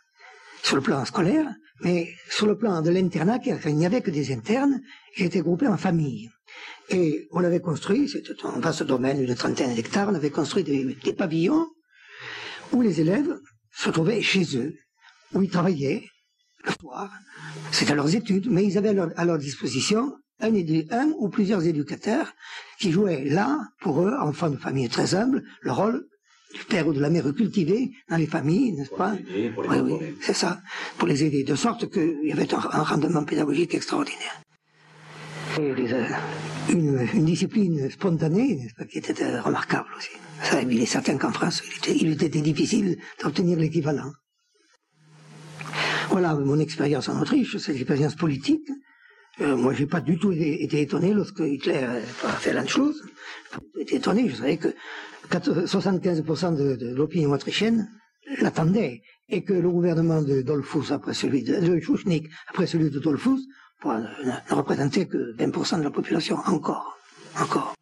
sur 0.63 0.77
le 0.77 0.83
plan 0.83 1.05
scolaire, 1.05 1.47
mais 1.83 2.09
sur 2.29 2.47
le 2.47 2.57
plan 2.59 2.83
de 2.83 2.91
l'internat, 2.91 3.39
il 3.45 3.77
n'y 3.77 3.87
avait 3.87 4.03
que 4.03 4.11
des 4.11 4.33
internes 4.33 4.81
qui 5.17 5.25
étaient 5.25 5.41
groupés 5.41 5.69
en 5.69 5.77
famille. 5.77 6.29
Et 6.91 7.29
on 7.31 7.45
avait 7.45 7.61
construit, 7.61 8.09
c'était 8.09 8.35
un 8.45 8.59
vaste 8.59 8.83
domaine 8.83 9.25
d'une 9.25 9.35
trentaine 9.35 9.75
d'hectares, 9.75 10.09
on 10.11 10.15
avait 10.15 10.31
construit 10.31 10.65
des, 10.65 11.13
pavillons 11.13 11.67
où 12.73 12.83
les 12.83 13.01
élèves 13.01 13.33
se 13.73 13.91
trouvaient 13.91 14.23
chez 14.23 14.57
eux, 14.57 14.75
où 15.33 15.43
ils 15.43 15.51
travaillaient 15.51 16.05
le 16.65 16.73
soir. 16.81 17.11
C'était 17.71 17.95
leurs 17.95 18.15
études, 18.15 18.49
mais 18.51 18.65
ils 18.65 18.77
avaient 18.77 18.97
à 19.17 19.25
leur, 19.25 19.39
disposition 19.39 20.17
un, 20.41 20.53
un, 20.91 21.13
ou 21.19 21.29
plusieurs 21.29 21.65
éducateurs 21.65 22.33
qui 22.79 22.91
jouaient 22.91 23.25
là, 23.25 23.61
pour 23.81 24.03
eux, 24.03 24.13
enfants 24.21 24.51
de 24.51 24.57
familles 24.57 24.89
très 24.89 25.15
humbles, 25.15 25.45
le 25.61 25.73
rôle 25.73 26.07
du 26.55 26.65
père 26.65 26.89
ou 26.89 26.93
de 26.93 27.01
la 27.01 27.11
mère 27.11 27.33
cultivé 27.33 27.93
dans 28.09 28.17
les 28.17 28.27
familles, 28.27 28.73
n'est-ce 28.73 28.91
pas 28.91 29.15
Oui, 29.33 29.53
oui, 29.85 30.17
c'est 30.21 30.35
ça, 30.35 30.61
pour 30.99 31.07
les 31.07 31.23
aider, 31.23 31.45
de 31.45 31.55
sorte 31.55 31.89
qu'il 31.89 32.19
y 32.25 32.33
avait 32.33 32.53
un 32.53 32.83
rendement 32.83 33.25
pédagogique 33.25 33.75
extraordinaire. 33.75 34.41
Euh, 35.59 36.07
une, 36.69 37.25
discipline 37.25 37.91
spontanée 37.91 38.69
qui 38.91 38.99
était 38.99 39.23
euh, 39.25 39.43
remarquable 39.43 39.89
aussi. 39.97 40.11
Ça, 40.43 40.63
il 40.63 40.81
est 40.81 40.87
certain 40.87 41.17
qu'en 41.17 41.33
France, 41.33 41.63
il 41.89 42.13
était, 42.13 42.29
difficile 42.29 42.99
d'obtenir 43.23 43.59
l'équivalent. 43.59 44.13
Voilà 46.11 46.35
mon 46.35 46.59
expérience 46.59 47.09
en 47.09 47.21
Autriche, 47.21 47.57
cette 47.57 47.77
expérience 47.77 48.15
politique. 48.15 48.69
Euh, 49.41 49.57
moi, 49.57 49.73
j'ai 49.73 49.87
pas 49.87 50.01
du 50.01 50.19
tout 50.19 50.33
été, 50.33 50.83
étonné 50.83 51.13
lorsque 51.13 51.41
Hitler 51.41 51.85
a 52.25 52.33
fait 52.33 52.53
l'Anschluss. 52.53 53.03
J'étais 53.77 53.97
étonné, 53.97 54.29
je 54.29 54.37
savais 54.37 54.57
que 54.57 54.69
75% 55.31 56.57
de, 56.57 56.95
l'opinion 56.95 57.33
autrichienne 57.33 57.89
l'attendait 58.41 59.03
et 59.29 59.43
que 59.43 59.53
le 59.53 59.71
gouvernement 59.71 60.23
de 60.23 60.43
Dollfuss 60.43 60.93
après 60.93 61.15
celui 61.15 61.43
de, 61.43 61.57
de 61.59 61.81
après 62.49 62.67
celui 62.67 62.91
de 62.91 62.99
Dollfuss 62.99 63.41
ne 63.85 64.55
représentait 64.55 65.07
que 65.07 65.35
20% 65.37 65.79
de 65.79 65.85
la 65.85 65.91
population, 65.91 66.37
encore. 66.47 66.97
Encore. 67.41 67.75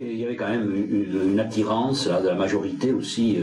il 0.00 0.16
y 0.16 0.24
avait 0.24 0.36
quand 0.36 0.48
même 0.48 0.72
une, 0.74 1.40
attirance 1.40 2.06
de 2.06 2.28
la 2.28 2.34
majorité 2.34 2.92
aussi 2.92 3.38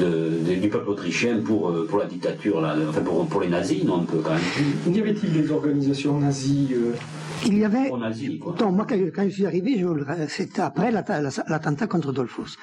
euh, 0.00 0.42
de, 0.44 0.54
du 0.54 0.68
peuple 0.68 0.88
autrichien 0.90 1.40
pour, 1.40 1.70
euh, 1.70 1.86
pour 1.88 1.98
la 1.98 2.06
dictature, 2.06 2.60
là, 2.60 2.76
enfin 2.88 3.02
pour, 3.02 3.26
pour 3.26 3.40
les 3.40 3.48
nazis, 3.48 3.84
non, 3.84 4.00
on 4.00 4.04
peut 4.04 4.20
quand 4.22 4.34
même. 4.34 4.94
Y 4.94 5.00
avait-il 5.00 5.32
des 5.32 5.50
organisations 5.50 6.18
nazies 6.18 6.70
euh? 6.72 6.92
Il 7.44 7.58
y 7.58 7.64
avait. 7.64 7.90
Nazis, 7.90 8.38
quoi. 8.40 8.54
Donc, 8.54 8.74
moi, 8.74 8.86
quand, 8.88 9.24
je 9.24 9.28
suis 9.28 9.46
arrivé, 9.46 9.84
c'était 10.28 10.62
après 10.62 10.90
l'attentat 10.90 11.86
contre 11.86 12.12
Dollfuss. 12.12 12.56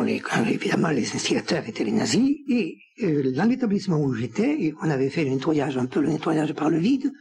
Les, 0.00 0.22
évidemment 0.48 0.88
les 0.88 1.14
instigateurs 1.14 1.68
étaient 1.68 1.84
les 1.84 1.92
nazis, 1.92 2.38
et 2.48 2.78
euh, 3.02 3.32
dans 3.32 3.44
l'établissement 3.44 3.98
où 3.98 4.14
j'étais, 4.14 4.72
on 4.82 4.88
avait 4.88 5.10
fait 5.10 5.24
le 5.24 5.30
nettoyage, 5.30 5.76
un 5.76 5.86
peu 5.86 6.00
le 6.00 6.08
nettoyage 6.08 6.54
par 6.54 6.70
le 6.70 6.78
vide, 6.78 7.12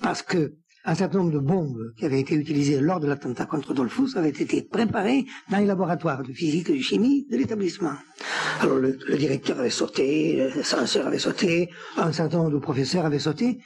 parce 0.00 0.22
que 0.22 0.54
un 0.84 0.94
certain 0.94 1.18
nombre 1.18 1.32
de 1.32 1.38
bombes 1.38 1.92
qui 1.96 2.04
avaient 2.04 2.20
été 2.20 2.34
utilisées 2.34 2.80
lors 2.80 3.00
de 3.00 3.06
l'attentat 3.06 3.46
contre 3.46 3.72
Dolphus 3.72 4.16
avaient 4.16 4.30
été 4.30 4.62
préparées 4.62 5.26
dans 5.50 5.58
les 5.58 5.66
laboratoires 5.66 6.22
de 6.22 6.32
physique 6.32 6.70
et 6.70 6.76
de 6.76 6.82
chimie 6.82 7.26
de 7.30 7.36
l'établissement. 7.36 7.94
Alors 8.60 8.78
le, 8.78 8.98
directeur 9.16 9.60
avait 9.60 9.70
sauté, 9.70 10.48
le 10.54 10.62
censeur 10.62 11.06
avait 11.06 11.18
sauté, 11.18 11.70
un 11.96 12.12
certain 12.12 12.38
nombre 12.38 12.52
de 12.52 12.58
professeurs 12.58 13.04
avaient 13.04 13.20
sauté, 13.20 13.58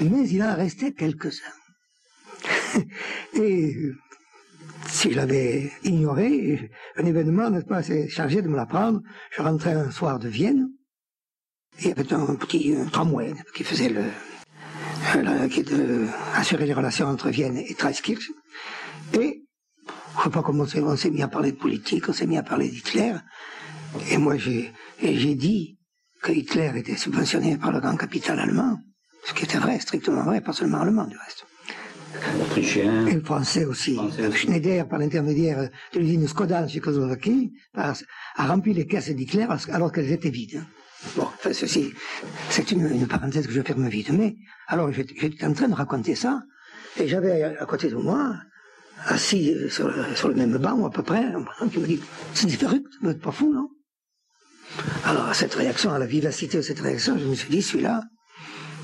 mais 0.00 0.28
il 0.28 0.42
en 0.42 0.54
restait 0.56 0.92
quelques-uns. 0.92 2.80
et 3.34 3.76
si 4.88 5.10
je 5.10 5.16
l'avais 5.16 5.70
ignoré, 5.84 6.70
un 6.96 7.04
événement, 7.04 7.50
n'est-ce 7.50 7.66
pas, 7.66 7.82
s'est 7.82 8.08
chargé 8.08 8.42
de 8.42 8.48
me 8.48 8.56
l'apprendre. 8.56 9.00
Je 9.30 9.42
rentrais 9.42 9.72
un 9.72 9.90
soir 9.90 10.18
de 10.18 10.28
Vienne, 10.28 10.68
et 11.78 11.84
il 11.84 11.88
y 11.88 11.92
avait 11.92 12.12
un 12.12 12.34
petit 12.34 12.74
tramway 12.92 13.32
qui 13.54 13.64
faisait 13.64 13.88
le, 13.88 14.02
qui 15.48 15.62
de, 15.62 16.06
assurait 16.34 16.66
les 16.66 16.74
relations 16.74 17.06
entre 17.06 17.30
Vienne 17.30 17.56
et 17.56 17.74
Traiskirch. 17.74 18.30
Et, 19.14 19.44
je 20.18 20.24
sais 20.24 20.30
pas 20.30 20.42
comment 20.42 20.64
on 20.64 20.96
s'est 20.96 21.10
mis 21.10 21.22
à 21.22 21.28
parler 21.28 21.52
de 21.52 21.56
politique, 21.56 22.08
on 22.08 22.12
s'est 22.12 22.26
mis 22.26 22.38
à 22.38 22.42
parler 22.42 22.68
d'Hitler. 22.68 23.14
Et 24.10 24.18
moi, 24.18 24.36
j'ai 24.36 25.34
dit 25.34 25.78
que 26.22 26.32
Hitler 26.32 26.72
était 26.76 26.96
subventionné 26.96 27.56
par 27.56 27.72
le 27.72 27.80
grand 27.80 27.96
capital 27.96 28.38
allemand. 28.38 28.78
Ce 29.24 29.34
qui 29.34 29.44
était 29.44 29.58
vrai, 29.58 29.78
strictement 29.80 30.22
vrai, 30.22 30.40
pas 30.40 30.52
seulement 30.52 30.80
allemand 30.80 31.06
du 31.06 31.16
reste. 31.16 31.46
Autrichien. 32.40 33.06
Et 33.06 33.14
le 33.14 33.20
français 33.22 33.64
aussi. 33.64 33.98
Schneider, 34.34 34.88
par 34.88 34.98
l'intermédiaire 34.98 35.68
de 35.92 35.98
l'usine 35.98 36.26
Skoda 36.26 36.62
en 36.62 36.68
Tchécoslovaquie, 36.68 37.52
a 37.74 37.94
rempli 38.46 38.74
les 38.74 38.86
caisses 38.86 39.10
d'Hitler 39.10 39.46
alors 39.70 39.92
qu'elles 39.92 40.12
étaient 40.12 40.30
vides. 40.30 40.64
Bon, 41.16 41.22
enfin, 41.22 41.52
ceci, 41.52 41.92
c'est 42.50 42.70
une, 42.72 43.06
parenthèse 43.06 43.46
que 43.46 43.52
je 43.52 43.62
ferme 43.62 43.88
vite. 43.88 44.10
Mais, 44.10 44.36
alors, 44.66 44.92
j'étais 44.92 45.44
en 45.44 45.52
train 45.54 45.68
de 45.68 45.74
raconter 45.74 46.14
ça, 46.14 46.42
et 46.98 47.08
j'avais 47.08 47.42
à 47.42 47.64
côté 47.64 47.88
de 47.88 47.96
moi, 47.96 48.34
assis 49.06 49.56
sur 49.70 49.88
le, 49.88 50.34
même 50.34 50.58
banc, 50.58 50.84
à 50.84 50.90
peu 50.90 51.02
près, 51.02 51.24
un 51.60 51.68
qui 51.68 51.78
me 51.78 51.86
dit, 51.86 52.00
c'est 52.34 52.46
différent, 52.46 52.78
vous 53.00 53.08
n'êtes 53.08 53.22
pas 53.22 53.32
fou, 53.32 53.52
non? 53.52 53.68
Alors, 55.04 55.26
à 55.26 55.34
cette 55.34 55.54
réaction, 55.54 55.90
à 55.90 55.98
la 55.98 56.06
vivacité 56.06 56.58
de 56.58 56.62
cette 56.62 56.80
réaction, 56.80 57.18
je 57.18 57.24
me 57.24 57.34
suis 57.34 57.50
dit, 57.50 57.62
celui-là, 57.62 58.02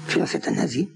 celui-là, 0.08 0.26
c'est 0.26 0.48
un 0.48 0.52
nazi. 0.52 0.88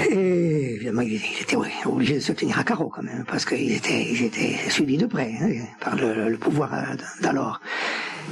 Et 0.00 0.74
évidemment, 0.74 1.02
il, 1.02 1.14
était 1.14 1.56
obligé 1.86 2.14
de 2.14 2.20
se 2.20 2.32
tenir 2.32 2.58
à 2.58 2.64
carreau 2.64 2.88
quand 2.88 3.02
même, 3.02 3.24
parce 3.26 3.44
qu'il 3.44 3.72
était, 3.72 4.10
il 4.10 4.24
était 4.24 4.56
suivi 4.68 4.96
de 4.96 5.06
près 5.06 5.32
hein, 5.40 5.50
par 5.80 5.96
le, 5.96 6.36
pouvoir 6.36 6.96
d'alors. 7.20 7.60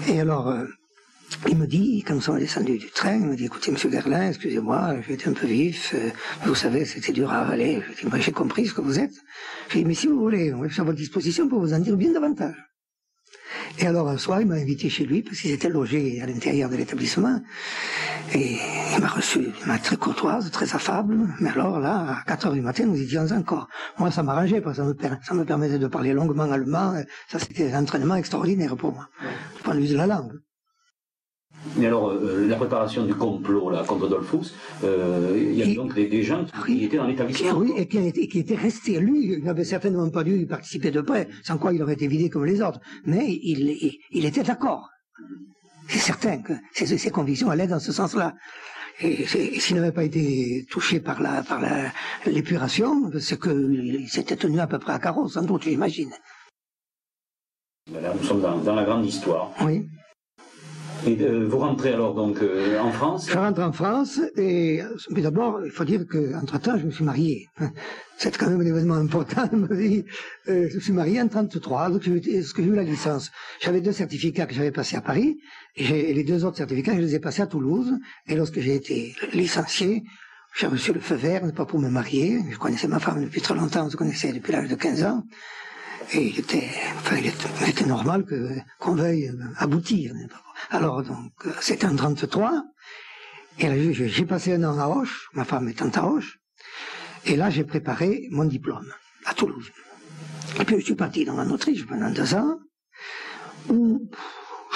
Et 0.09 0.21
alors, 0.21 0.49
euh, 0.49 0.65
il 1.49 1.57
me 1.57 1.67
dit, 1.67 2.05
quand 2.07 2.15
nous 2.15 2.21
sommes 2.21 2.39
descendus 2.39 2.79
du 2.79 2.91
train, 2.91 3.17
il 3.17 3.27
me 3.27 3.37
dit, 3.37 3.47
écoutez, 3.47 3.73
monsieur 3.73 3.91
Gerlin, 3.91 4.29
excusez-moi, 4.29 4.97
été 5.09 5.29
un 5.29 5.33
peu 5.33 5.47
vif, 5.47 5.93
euh, 5.95 6.11
vous 6.45 6.55
savez, 6.55 6.85
c'était 6.85 7.13
dur 7.13 7.31
à 7.31 7.41
avaler. 7.41 7.83
Je 7.97 8.07
dis, 8.07 8.23
j'ai 8.23 8.33
compris 8.33 8.67
ce 8.67 8.75
que 8.75 8.81
vous 8.81 8.99
êtes. 8.99 9.15
J'ai 9.71 9.81
dit, 9.81 9.85
mais 9.85 9.95
si 9.95 10.07
vous 10.07 10.19
voulez, 10.19 10.53
on 10.55 10.65
est 10.65 10.79
à 10.79 10.85
votre 10.85 10.99
disposition 10.99 11.49
pour 11.49 11.61
vous 11.61 11.73
en 11.73 11.79
dire 11.79 11.97
bien 11.97 12.13
davantage. 12.13 12.55
Et 13.79 13.87
alors, 13.87 14.09
un 14.09 14.19
soir, 14.19 14.41
il 14.41 14.47
m'a 14.47 14.55
invité 14.55 14.89
chez 14.89 15.05
lui, 15.05 15.23
parce 15.23 15.41
qu'ils 15.41 15.53
étaient 15.53 15.69
logés 15.69 16.21
à 16.23 16.27
l'intérieur 16.27 16.71
de 16.71 16.77
l'établissement. 16.77 17.41
Et 18.35 18.57
il 18.95 19.01
m'a 19.01 19.09
reçu 19.09 19.49
il 19.61 19.67
m'a 19.67 19.79
très 19.79 19.97
courtoise, 19.97 20.51
très 20.51 20.75
affable. 20.75 21.17
Mais 21.41 21.51
alors, 21.51 21.79
là, 21.81 22.19
à 22.21 22.25
4 22.27 22.47
heures 22.47 22.53
du 22.53 22.61
matin, 22.61 22.87
nous 22.87 23.01
étions 23.01 23.27
encore. 23.31 23.69
Moi, 23.99 24.11
ça 24.11 24.23
m'arrangeait, 24.23 24.61
parce 24.61 24.79
que 24.79 24.83
ça 24.83 24.89
me, 24.89 25.17
ça 25.23 25.35
me 25.35 25.45
permettait 25.45 25.79
de 25.79 25.87
parler 25.87 26.13
longuement 26.13 26.51
allemand. 26.51 26.95
Ça, 27.29 27.39
c'était 27.39 27.73
un 27.73 27.83
entraînement 27.83 28.17
extraordinaire 28.17 28.77
pour 28.77 28.93
moi, 28.93 29.09
du 29.57 29.63
point 29.63 29.75
de 29.75 29.81
vue 29.81 29.89
de 29.89 29.97
la 29.97 30.07
langue. 30.07 30.33
Mais 31.77 31.87
alors, 31.87 32.11
euh, 32.11 32.47
la 32.47 32.57
préparation 32.57 33.05
du 33.05 33.15
complot 33.15 33.71
là, 33.71 33.83
contre 33.85 34.09
Dolphus, 34.09 34.55
euh, 34.85 35.35
il 35.37 35.55
y 35.55 35.63
avait 35.63 35.75
donc 35.75 35.95
des, 35.95 36.23
gens 36.23 36.45
qui, 36.65 36.85
étaient 36.85 36.97
dans 36.97 37.07
l'établissement. 37.07 37.59
Oui, 37.59 37.73
et 37.77 37.87
qui, 37.87 38.29
qui, 38.29 38.39
étaient 38.39 38.55
restés. 38.55 39.01
Lui, 39.01 39.33
il 39.33 39.45
n'avait 39.45 39.65
certainement 39.65 40.09
pas 40.11 40.25
dû 40.25 40.39
y 40.39 40.47
participer 40.47 40.91
de 40.91 41.01
près, 41.01 41.29
sans 41.43 41.59
quoi 41.59 41.73
il 41.73 41.83
aurait 41.83 41.95
été 41.95 42.07
vidé 42.07 42.31
comme 42.31 42.45
les 42.45 42.63
autres. 42.63 42.81
Mais 43.05 43.27
il, 43.29 43.99
il, 44.11 44.25
était 44.25 44.43
d'accord. 44.43 44.89
C'est 45.89 45.99
certain 45.99 46.39
que 46.39 46.53
ses, 46.73 46.87
ses, 46.99 47.11
convictions 47.11 47.51
allaient 47.51 47.67
dans 47.67 47.81
ce 47.81 47.93
sens-là. 47.93 48.35
Et, 49.01 49.27
s'il 49.27 49.77
n'avait 49.77 49.93
pas 49.93 50.05
été 50.05 50.67
touché 50.71 51.01
par 51.01 51.21
la 51.21 51.43
par 51.43 51.61
l'épuration, 52.27 53.11
c'est 53.21 53.41
qu'il 53.41 54.07
s'était 54.09 54.37
tenu 54.37 54.61
à 54.61 54.67
peu 54.67 54.79
près 54.79 54.93
à 54.93 54.99
carreau, 54.99 55.29
sans 55.29 55.43
doute, 55.43 55.65
j'imagine. 55.65 56.11
Là, 57.93 58.13
nous 58.19 58.25
sommes 58.25 58.41
dans, 58.41 58.57
dans 58.59 58.75
la 58.75 58.85
grande 58.85 59.07
histoire. 59.07 59.53
Oui. 59.61 59.87
Et 61.05 61.21
euh, 61.21 61.47
vous 61.47 61.59
rentrez 61.59 61.93
alors 61.93 62.15
donc 62.15 62.41
euh, 62.43 62.79
en 62.81 62.91
France 62.91 63.29
Je 63.31 63.37
rentre 63.37 63.61
en 63.61 63.73
France 63.73 64.21
et 64.37 64.81
mais 65.11 65.21
d'abord 65.21 65.61
il 65.65 65.71
faut 65.71 65.85
dire 65.85 66.05
qu'entre 66.11 66.59
temps 66.59 66.79
je 66.79 66.87
me 66.87 66.91
suis 66.91 67.05
marié. 67.05 67.49
C'est 68.19 68.37
quand 68.37 68.49
même 68.49 68.61
un 68.61 68.67
événement 68.67 68.95
important 68.95 69.47
de 69.47 69.57
ma 69.69 69.75
vie. 69.75 70.05
Euh, 70.49 70.69
je 70.71 70.77
me 70.77 70.81
suis 70.81 70.93
marié 70.93 71.21
en 71.21 71.29
33, 71.29 71.91
donc 71.91 72.03
j'ai 72.03 72.63
eu 72.63 72.75
la 72.75 72.83
licence? 72.83 73.31
J'avais 73.61 73.81
deux 73.81 73.93
certificats 73.93 74.47
que 74.47 74.55
j'avais 74.55 74.73
passés 74.73 74.97
à 74.97 75.03
Paris 75.03 75.39
et 75.77 76.15
les 76.15 76.25
deux 76.25 76.45
autres 76.45 76.57
certificats 76.57 76.95
je 76.95 77.01
les 77.01 77.15
ai 77.15 77.21
passés 77.21 77.43
à 77.43 77.47
Toulouse. 77.47 77.93
Et 78.27 78.35
lorsque 78.35 78.59
j'ai 78.59 78.75
été 78.75 79.15
licencié, 79.33 80.03
j'ai 80.59 80.67
reçu 80.67 80.93
le 80.93 81.01
feu 81.01 81.17
vert, 81.17 81.43
pas 81.55 81.67
pour 81.67 81.79
me 81.79 81.91
marier. 81.91 82.41
Je 82.51 82.57
connaissais 82.57 82.89
ma 82.89 82.99
femme 82.99 83.23
depuis 83.23 83.43
très 83.43 83.55
longtemps, 83.55 83.87
on 83.87 83.91
se 83.91 83.97
connaissait 83.97 84.33
depuis 84.33 84.53
l'âge 84.53 84.69
de 84.69 84.75
15 84.75 85.05
ans. 85.05 85.23
Et 86.13 86.29
il 86.29 86.39
était, 86.39 86.69
enfin, 86.99 87.17
il 87.17 87.69
était, 87.69 87.85
normal 87.85 88.25
que, 88.25 88.51
qu'on 88.79 88.95
veuille 88.95 89.31
aboutir. 89.59 90.15
Alors, 90.71 91.03
donc, 91.03 91.33
c'était 91.61 91.87
en 91.87 91.97
33. 91.97 92.65
Et 93.59 93.69
là, 93.69 93.93
j'ai 93.93 94.27
passé 94.27 94.55
un 94.55 94.65
an 94.65 94.79
à 94.79 94.87
Auch, 94.87 95.09
ma 95.33 95.45
femme 95.45 95.69
étant 95.69 95.89
à 95.89 96.03
Auch. 96.03 96.25
Et 97.25 97.37
là, 97.37 97.51
j'ai 97.51 97.65
préparé 97.65 98.29
mon 98.31 98.45
diplôme 98.45 98.93
à 99.25 99.35
Toulouse. 99.35 99.71
Et 100.61 100.65
puis, 100.65 100.77
je 100.81 100.85
suis 100.85 100.95
parti 100.95 101.25
dans 101.25 101.39
en 101.39 101.51
Autriche 101.51 101.87
pendant 101.87 102.11
deux 102.11 102.35
ans, 102.35 102.59
où 103.69 104.09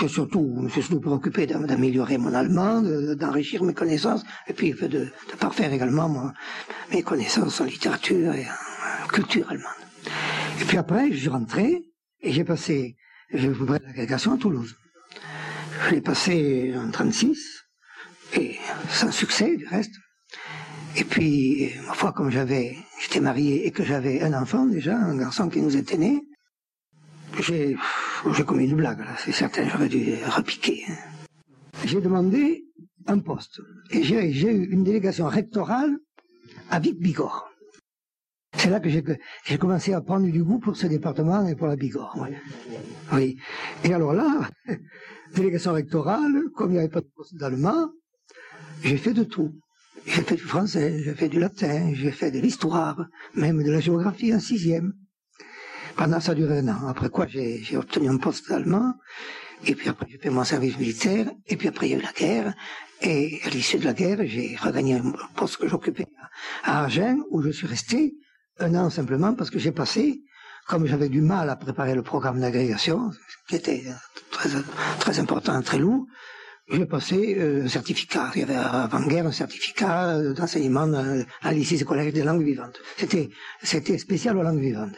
je 0.01 0.07
surtout, 0.07 0.41
me 0.41 0.69
suis 0.69 0.83
surtout 0.83 1.01
préoccupé 1.01 1.47
d'améliorer 1.47 2.17
mon 2.17 2.33
allemand, 2.33 2.81
d'enrichir 2.83 3.63
mes 3.63 3.75
connaissances, 3.75 4.25
et 4.47 4.55
puis 4.55 4.73
de, 4.73 4.89
de 4.89 5.37
parfaire 5.39 5.73
également 5.73 6.33
mes 6.91 7.03
connaissances 7.03 7.61
en 7.61 7.65
littérature 7.65 8.33
et 8.33 8.47
en 8.47 9.09
culture 9.09 9.49
allemande. 9.51 9.71
Et 10.61 10.65
puis 10.65 10.79
après, 10.79 11.13
je 11.13 11.19
suis 11.19 11.29
rentré 11.29 11.85
et 12.23 12.33
j'ai 12.33 12.45
passé, 12.45 12.97
j'ai 13.33 13.53
fait 13.53 13.83
l'agrégation 13.85 14.33
à 14.33 14.39
Toulouse. 14.39 14.75
Je 15.85 15.95
l'ai 15.95 16.01
passé 16.01 16.75
en 16.77 16.91
36 16.91 17.65
et 18.35 18.57
sans 18.89 19.11
succès 19.11 19.57
du 19.57 19.67
reste. 19.67 19.95
Et 20.97 21.05
puis, 21.05 21.73
ma 21.87 21.95
foi, 21.95 22.13
comme 22.13 22.31
j'avais, 22.31 22.77
j'étais 23.01 23.21
marié 23.21 23.67
et 23.67 23.71
que 23.71 23.85
j'avais 23.85 24.21
un 24.23 24.35
enfant 24.35 24.67
déjà, 24.67 24.97
un 24.97 25.17
garçon 25.17 25.49
qui 25.49 25.61
nous 25.61 25.77
était 25.77 25.97
né, 25.97 26.23
j'ai, 27.39 27.77
commis 28.47 28.69
une 28.69 28.77
blague 28.77 29.01
là, 29.01 29.17
c'est 29.19 29.33
certain, 29.33 29.69
j'aurais 29.69 29.89
dû 29.89 30.17
repiquer. 30.27 30.85
Hein. 30.89 30.97
J'ai 31.85 32.01
demandé 32.01 32.65
un 33.07 33.19
poste 33.19 33.61
et 33.91 34.03
j'ai, 34.03 34.33
j'ai 34.33 34.51
eu 34.51 34.71
une 34.71 34.85
délégation 34.85 35.27
rectorale 35.27 35.97
à 36.71 36.81
Vic-Bigorre. 36.81 37.50
C'est 38.61 38.69
là 38.69 38.79
que 38.79 38.91
j'ai 38.91 39.59
commencé 39.59 39.95
à 39.95 40.03
prendre 40.03 40.31
du 40.31 40.45
goût 40.45 40.59
pour 40.59 40.77
ce 40.77 40.87
département 40.87 41.47
et 41.47 41.55
pour 41.55 41.67
la 41.67 41.77
Bigorre. 41.77 42.29
Oui. 43.11 43.39
Et 43.85 43.95
alors 43.95 44.13
là, 44.13 44.51
délégation 45.35 45.73
rectorale, 45.73 46.43
comme 46.55 46.69
il 46.69 46.73
n'y 46.75 46.79
avait 46.81 46.91
pas 46.91 47.01
de 47.01 47.09
poste 47.17 47.37
d'allemand, 47.37 47.89
j'ai 48.83 48.99
fait 48.99 49.15
de 49.15 49.25
tout. 49.25 49.55
J'ai 50.05 50.21
fait 50.21 50.35
du 50.35 50.43
français, 50.43 51.03
j'ai 51.03 51.15
fait 51.15 51.31
du 51.31 51.41
latin, 51.41 51.95
j'ai 51.95 52.11
fait 52.11 52.31
de 52.31 52.39
l'histoire, 52.39 53.07
même 53.35 53.63
de 53.63 53.71
la 53.71 53.81
géographie 53.81 54.35
en 54.35 54.41
sixième. 54.41 54.93
Pendant 55.97 56.21
ça 56.21 56.35
duré 56.35 56.59
un 56.59 56.69
an. 56.69 56.87
Après 56.87 57.09
quoi, 57.09 57.27
j'ai 57.27 57.79
obtenu 57.79 58.11
un 58.11 58.19
poste 58.19 58.51
d'allemand. 58.51 58.93
Et 59.65 59.75
puis 59.75 59.89
après, 59.89 60.07
j'ai 60.11 60.19
fait 60.19 60.29
mon 60.29 60.45
service 60.45 60.79
militaire. 60.79 61.31
Et 61.47 61.57
puis 61.57 61.69
après, 61.69 61.89
il 61.89 61.93
y 61.93 61.95
a 61.95 61.99
eu 61.99 62.03
la 62.03 62.13
guerre. 62.13 62.55
Et 63.01 63.41
à 63.43 63.49
l'issue 63.49 63.79
de 63.79 63.87
la 63.87 63.95
guerre, 63.95 64.19
j'ai 64.25 64.55
regagné 64.57 64.97
un 64.97 65.15
poste 65.35 65.57
que 65.57 65.67
j'occupais 65.67 66.09
à 66.63 66.85
Agen, 66.85 67.23
où 67.31 67.41
je 67.41 67.49
suis 67.49 67.67
resté 67.67 68.15
un 68.59 68.75
an 68.75 68.91
simplement 68.91 69.35
parce 69.35 69.51
que 69.51 69.59
j'ai 69.59 69.73
passé, 69.73 70.23
comme 70.67 70.87
j'avais 70.87 71.09
du 71.09 71.21
mal 71.21 71.49
à 71.51 71.57
préparer 71.57 71.95
le 71.95 72.03
programme 72.03 72.41
d'agrégation, 72.41 73.11
qui 73.49 73.57
était 73.57 73.85
très, 74.31 74.49
très 74.99 75.19
important, 75.19 75.61
très 75.63 75.79
lourd, 75.79 76.07
j'ai 76.73 76.87
passé 76.87 77.37
euh, 77.39 77.65
un 77.65 77.69
certificat. 77.69 78.31
Il 78.35 78.41
y 78.41 78.45
avait 78.45 78.55
avant-guerre 78.55 79.27
un 79.27 79.33
certificat 79.33 80.21
d'enseignement 80.33 80.89
à 81.43 81.53
lycée 81.53 81.81
et 81.81 81.85
collège 81.85 82.13
des 82.13 82.23
langues 82.23 82.45
vivantes. 82.45 82.81
C'était, 82.97 83.31
c'était 83.63 83.99
spécial 83.99 84.37
aux 84.39 84.43
langues 84.43 84.61
vivantes. 84.61 84.97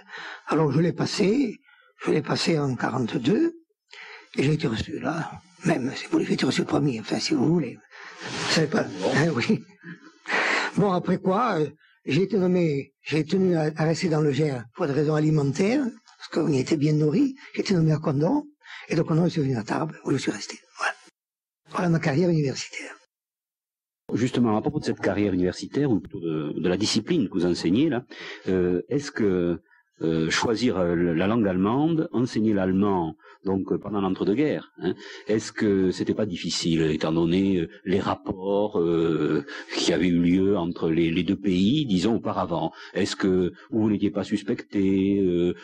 Alors 0.48 0.70
je 0.70 0.80
l'ai 0.80 0.92
passé, 0.92 1.60
je 2.04 2.10
l'ai 2.10 2.22
passé 2.22 2.58
en 2.58 2.74
42, 2.76 3.54
et 4.36 4.42
j'ai 4.42 4.52
été 4.52 4.66
reçu 4.66 4.98
là, 4.98 5.30
même 5.64 5.92
si 5.94 6.06
vous 6.10 6.18
l'avez 6.18 6.34
été 6.34 6.44
reçu 6.44 6.64
premier, 6.64 7.00
enfin 7.00 7.18
si 7.18 7.34
vous 7.34 7.46
voulez. 7.46 7.78
Vous 8.20 8.52
savez 8.52 8.66
pas, 8.66 8.82
hein, 8.82 9.28
oui. 9.34 9.64
Bon, 10.76 10.92
après 10.92 11.18
quoi, 11.18 11.58
euh, 11.58 11.68
j'ai 12.04 12.22
été 12.22 12.36
nommé, 12.36 12.94
j'ai 13.02 13.24
tenu 13.24 13.56
à, 13.56 13.70
rester 13.78 14.08
dans 14.08 14.20
le 14.20 14.32
Gers 14.32 14.64
pour 14.74 14.86
des 14.86 14.92
raisons 14.92 15.14
alimentaires, 15.14 15.84
parce 16.18 16.28
qu'on 16.32 16.52
y 16.52 16.58
était 16.58 16.76
bien 16.76 16.92
nourri. 16.92 17.36
J'ai 17.54 17.60
été 17.60 17.74
nommé 17.74 17.92
à 17.92 17.98
Condon, 17.98 18.44
et 18.88 18.96
donc 18.96 19.06
je 19.12 19.28
suis 19.28 19.42
venu 19.42 19.56
à 19.56 19.62
Tarbes, 19.62 19.92
où 20.04 20.10
je 20.10 20.16
suis 20.16 20.32
resté. 20.32 20.58
Voilà. 21.70 21.88
Ma 21.88 22.00
carrière 22.00 22.28
universitaire. 22.28 22.96
Justement, 24.12 24.56
à 24.56 24.60
propos 24.60 24.80
de 24.80 24.84
cette 24.84 25.00
carrière 25.00 25.32
universitaire, 25.32 25.90
ou 25.90 26.00
plutôt 26.00 26.20
de, 26.20 26.68
la 26.68 26.76
discipline 26.76 27.28
que 27.28 27.34
vous 27.34 27.46
enseignez, 27.46 27.88
là, 27.88 28.04
euh, 28.48 28.82
est-ce 28.88 29.10
que 29.10 29.60
euh, 30.02 30.28
choisir 30.30 30.78
euh, 30.78 30.94
la 30.94 31.26
langue 31.28 31.46
allemande, 31.46 32.08
enseigner 32.12 32.52
l'allemand 32.52 33.14
donc 33.44 33.74
pendant 33.76 34.00
l'entre-deux-guerres. 34.00 34.72
Hein, 34.78 34.94
est-ce 35.26 35.52
que 35.52 35.90
c'était 35.90 36.14
pas 36.14 36.26
difficile 36.26 36.82
étant 36.82 37.12
donné 37.12 37.66
les 37.84 38.00
rapports 38.00 38.82
qui 39.76 39.92
avaient 39.92 40.08
eu 40.08 40.20
lieu 40.20 40.56
entre 40.56 40.90
les, 40.90 41.22
deux 41.22 41.36
pays, 41.36 41.86
disons 41.86 42.16
auparavant? 42.16 42.72
Est-ce 42.94 43.16
que 43.16 43.52
vous 43.70 43.90
n'étiez 43.90 44.10
pas 44.10 44.24
suspecté 44.24 45.20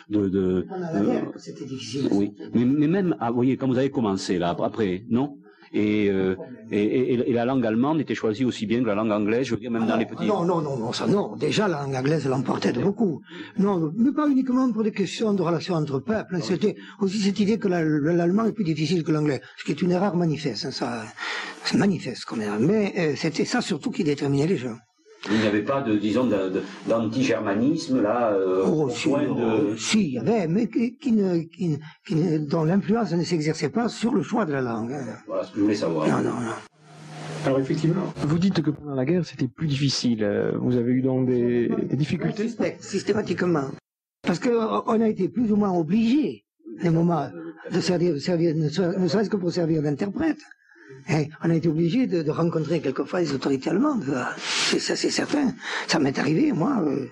de, 0.09 0.29
de 0.29 0.65
c'était 1.35 1.65
difficile. 1.65 2.07
Oui, 2.11 2.33
mais, 2.53 2.65
mais 2.65 2.87
même, 2.87 3.15
ah, 3.19 3.29
vous 3.29 3.35
voyez, 3.35 3.57
quand 3.57 3.67
vous 3.67 3.77
avez 3.77 3.89
commencé 3.89 4.37
là, 4.37 4.55
après, 4.59 5.03
non? 5.09 5.37
Euh, 5.75 6.35
et, 6.71 6.81
et, 6.81 7.29
et, 7.29 7.33
la 7.33 7.45
langue 7.45 7.65
allemande 7.65 8.01
était 8.01 8.15
choisie 8.15 8.45
aussi 8.45 8.65
bien 8.65 8.81
que 8.81 8.87
la 8.87 8.95
langue 8.95 9.11
anglaise, 9.11 9.45
je 9.47 9.53
veux 9.53 9.59
dire, 9.59 9.71
même 9.71 9.85
dans 9.85 9.97
les 9.97 10.05
petits... 10.05 10.25
Non, 10.25 10.43
non, 10.43 10.61
non, 10.61 10.77
non, 10.77 10.93
ça 10.93 11.05
non. 11.05 11.35
Déjà, 11.35 11.67
la 11.67 11.83
langue 11.83 11.95
anglaise 11.95 12.27
l'emportait 12.27 12.71
de 12.71 12.81
beaucoup. 12.81 13.21
Non, 13.57 13.91
mais 13.95 14.11
pas 14.11 14.27
uniquement 14.27 14.71
pour 14.71 14.83
des 14.83 14.91
questions 14.91 15.33
de 15.33 15.41
relations 15.41 15.75
entre 15.75 15.99
peuples. 15.99 16.39
C'était 16.41 16.75
aussi 16.99 17.19
cette 17.19 17.39
idée 17.39 17.59
que 17.59 17.67
l'allemand 17.67 18.45
est 18.45 18.51
plus 18.53 18.63
difficile 18.63 19.03
que 19.03 19.11
l'anglais, 19.11 19.41
ce 19.57 19.63
qui 19.63 19.71
est 19.71 19.81
une 19.81 19.91
erreur 19.91 20.15
manifeste. 20.15 20.65
Hein, 20.65 20.71
ça, 20.71 21.03
c'est 21.63 21.77
manifeste 21.77 22.25
comme 22.25 22.41
erreur. 22.41 22.59
Mais 22.59 22.93
euh, 22.97 23.13
c'était 23.15 23.45
ça 23.45 23.61
surtout 23.61 23.91
qui 23.91 24.03
déterminait 24.03 24.47
les 24.47 24.57
gens. 24.57 24.77
Il 25.29 25.39
n'y 25.39 25.47
avait 25.47 25.63
pas 25.63 25.81
de, 25.81 25.97
disons, 25.97 26.29
d'anti-germanisme 26.87 28.01
là, 28.01 28.31
euh, 28.31 28.63
oh, 28.65 28.89
si, 28.89 29.09
de... 29.09 29.75
si, 29.77 29.99
il 30.01 30.13
y 30.13 30.17
avait, 30.17 30.47
mais 30.47 30.69
qui, 30.69 31.11
ne, 31.11 31.39
qui, 31.39 31.77
dont 32.47 32.63
l'influence 32.63 33.11
ne 33.11 33.23
s'exerçait 33.23 33.69
pas 33.69 33.89
sur 33.89 34.13
le 34.13 34.23
choix 34.23 34.45
de 34.45 34.53
la 34.53 34.61
langue. 34.61 34.93
Hein. 34.93 35.17
Voilà 35.27 35.43
ce 35.43 35.51
que 35.51 35.57
je 35.57 35.63
voulais 35.63 35.75
savoir. 35.75 36.07
Non, 36.07 36.29
non, 36.29 36.39
non. 36.39 36.51
Alors 37.45 37.59
effectivement, 37.59 38.13
vous 38.17 38.37
dites 38.37 38.61
que 38.61 38.71
pendant 38.71 38.95
la 38.95 39.05
guerre 39.05 39.25
c'était 39.25 39.47
plus 39.47 39.67
difficile. 39.67 40.23
Euh, 40.23 40.51
vous 40.57 40.75
avez 40.75 40.91
eu 40.91 41.01
donc 41.01 41.27
des, 41.27 41.69
difficultés? 41.93 42.49
Systématiquement. 42.79 43.69
Parce 44.21 44.39
qu'on 44.39 45.01
a 45.01 45.07
été 45.07 45.29
plus 45.29 45.51
ou 45.51 45.55
moins 45.55 45.71
obligés, 45.71 46.45
des 46.81 46.89
moments, 46.89 47.29
de 47.71 47.79
servir, 47.79 48.13
de 48.13 48.19
servir 48.19 48.55
ne 48.55 48.69
serait-ce 48.69 49.29
que 49.29 49.37
pour 49.37 49.51
servir 49.51 49.81
d'interprète. 49.81 50.39
Eh, 51.09 51.27
on 51.43 51.49
a 51.49 51.55
été 51.55 51.67
obligé 51.67 52.07
de, 52.07 52.29
rencontrer 52.29 52.81
quelquefois 52.81 53.21
les 53.21 53.33
autorités 53.33 53.69
allemandes. 53.69 54.05
Ça, 54.37 54.95
c'est 54.95 55.09
certain. 55.09 55.53
Ça 55.87 55.99
m'est 55.99 56.17
arrivé, 56.19 56.51
moi. 56.51 56.83
Euh, 56.85 57.07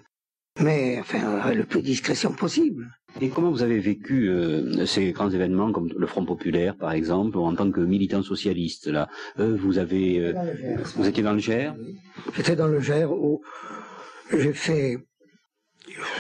mais 0.59 0.97
enfin, 0.99 1.53
le 1.53 1.63
plus 1.63 1.81
de 1.81 1.85
discrétion 1.85 2.31
possible. 2.31 2.87
Et 3.21 3.29
comment 3.29 3.51
vous 3.51 3.63
avez 3.63 3.79
vécu 3.79 4.29
euh, 4.29 4.85
ces 4.85 5.11
grands 5.11 5.29
événements 5.29 5.71
comme 5.71 5.89
le 5.95 6.07
Front 6.07 6.25
populaire, 6.25 6.75
par 6.75 6.91
exemple, 6.91 7.37
en 7.37 7.55
tant 7.55 7.71
que 7.71 7.81
militant 7.81 8.21
socialiste 8.21 8.87
Là, 8.87 9.07
euh, 9.39 9.55
vous 9.55 9.77
avez, 9.77 10.33
vous 10.95 11.07
étiez 11.07 11.23
dans 11.23 11.33
le 11.33 11.39
Gers? 11.39 11.73
J'étais 12.35 12.55
dans 12.55 12.67
le 12.67 12.79
Gers 12.79 13.11
où 13.11 13.41
j'ai 14.31 14.53
fait, 14.53 14.97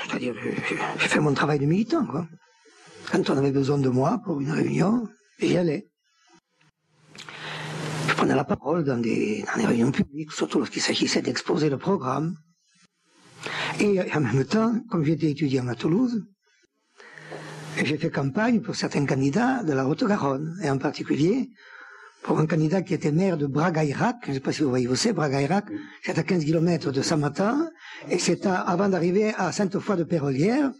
c'est-à-dire, 0.07 0.35
j'ai 0.99 1.07
fait 1.07 1.19
mon 1.19 1.33
travail 1.33 1.59
de 1.59 1.65
militant. 1.65 2.05
Quoi. 2.05 2.27
Quand 3.11 3.29
on 3.29 3.37
avait 3.37 3.51
besoin 3.51 3.77
de 3.77 3.89
moi 3.89 4.21
pour 4.23 4.39
une 4.39 4.51
réunion, 4.51 5.07
j'y 5.39 5.57
allais 5.57 5.87
prenais 8.17 8.35
la 8.35 8.43
parole 8.43 8.83
dans 8.83 8.97
des, 8.97 9.45
réunions 9.55 9.91
publiques, 9.91 10.31
surtout 10.31 10.57
lorsqu'il 10.57 10.81
s'agissait 10.81 11.21
d'exposer 11.21 11.69
le 11.69 11.77
programme. 11.77 12.35
Et 13.79 14.01
en 14.13 14.21
même 14.21 14.43
temps, 14.43 14.73
comme 14.89 15.05
j'étais 15.05 15.29
étudiant 15.29 15.67
à 15.67 15.75
Toulouse, 15.75 16.25
j'ai 17.83 17.97
fait 17.97 18.09
campagne 18.09 18.59
pour 18.59 18.75
certains 18.75 19.05
candidats 19.05 19.63
de 19.63 19.71
la 19.71 19.87
Haute-Garonne, 19.87 20.59
et 20.63 20.69
en 20.69 20.79
particulier 20.79 21.49
pour 22.23 22.39
un 22.39 22.47
candidat 22.47 22.81
qui 22.81 22.95
était 22.95 23.11
maire 23.11 23.37
de 23.37 23.45
Braga-Irak, 23.45 24.15
je 24.23 24.29
ne 24.29 24.33
sais 24.33 24.39
pas 24.39 24.51
si 24.51 24.63
vous 24.63 24.69
voyez 24.69 24.87
où 24.87 24.95
c'est, 24.95 25.13
Braga-Irak, 25.13 25.65
c'est 26.03 26.17
à 26.17 26.23
15 26.23 26.43
km 26.43 26.91
de 26.91 27.01
Samatan, 27.03 27.69
et 28.09 28.17
c'est 28.17 28.47
avant 28.47 28.89
d'arriver 28.89 29.31
à 29.37 29.51
Sainte-Foy 29.51 29.95
de 29.95 30.03
Pérolière, 30.03 30.71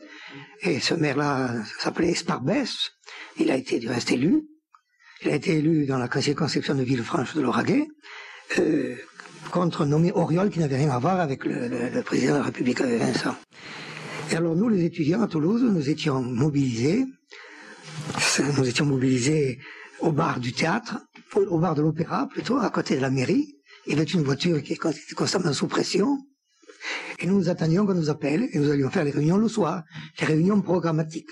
et 0.64 0.80
ce 0.80 0.96
maire-là 0.96 1.54
s'appelait 1.78 2.10
Esparbès, 2.10 2.74
il 3.38 3.52
a 3.52 3.56
été 3.56 3.78
du 3.78 3.88
reste 3.88 4.12
élu, 4.12 4.44
il 5.24 5.30
a 5.30 5.36
été 5.36 5.58
élu 5.58 5.86
dans 5.86 5.98
la 5.98 6.10
circonscription 6.22 6.76
de 6.76 6.84
Villefranche 6.84 7.34
de 7.36 7.42
l'Auragais, 7.42 7.88
euh, 8.60 8.96
contre 9.52 9.86
nommé 9.86 10.12
Oriol 10.14 10.50
qui 10.50 10.60
n'avait 10.60 10.78
rien 10.78 10.92
à 10.92 11.00
voir 11.00 11.20
avec 11.20 11.46
le, 11.46 12.02
président 12.02 12.34
de 12.34 12.38
la 12.40 12.44
République 12.44 12.82
Vincent. 12.82 13.36
Et 14.32 14.36
alors 14.36 14.56
nous, 14.56 14.70
les 14.70 14.84
étudiants 14.84 15.22
à 15.22 15.28
Toulouse, 15.28 15.64
nous 15.64 15.90
étions 15.90 16.22
mobilisés, 16.22 17.06
nous 18.58 18.68
étions 18.68 18.86
mobilisés 18.86 19.60
au 20.00 20.12
bar 20.12 20.40
du 20.40 20.54
théâtre, 20.54 21.00
au 21.36 21.60
bar 21.60 21.76
de 21.76 21.82
l'opéra 21.82 22.28
plutôt, 22.28 22.58
à 22.58 22.70
côté 22.70 22.96
de 22.96 23.02
la 23.02 23.10
mairie. 23.10 23.56
Il 23.86 23.94
y 23.94 23.96
avait 23.96 24.04
une 24.04 24.24
voiture 24.24 24.62
qui 24.62 24.74
était 24.74 25.14
constamment 25.16 25.54
sous 25.54 25.68
pression. 25.68 26.18
Et 27.20 27.26
nous 27.26 27.38
nous 27.38 27.50
attendions 27.50 27.86
qu'on 27.86 27.96
nous 27.96 28.10
appelle 28.10 28.48
et 28.52 28.60
nous 28.60 28.70
allions 28.70 28.90
faire 28.90 29.04
les 29.04 29.12
réunions 29.12 29.38
le 29.38 29.48
soir, 29.48 29.84
les 30.20 30.26
réunions 30.26 30.62
programmatiques. 30.62 31.32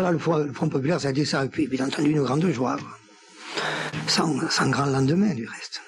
Voilà, 0.00 0.12
le, 0.12 0.18
Front 0.52 0.68
populaire, 0.68 1.00
ça 1.00 1.08
a 1.08 1.10
été 1.10 1.24
ça, 1.24 1.44
et 1.44 1.48
puis 1.48 1.66
bien 1.66 1.84
entendu 1.84 2.12
une 2.12 2.22
grande 2.22 2.48
joie, 2.52 2.76
Sans, 4.06 4.32
grand 4.70 4.86
lendemain 4.86 5.34
du 5.34 5.44
reste. 5.44 5.82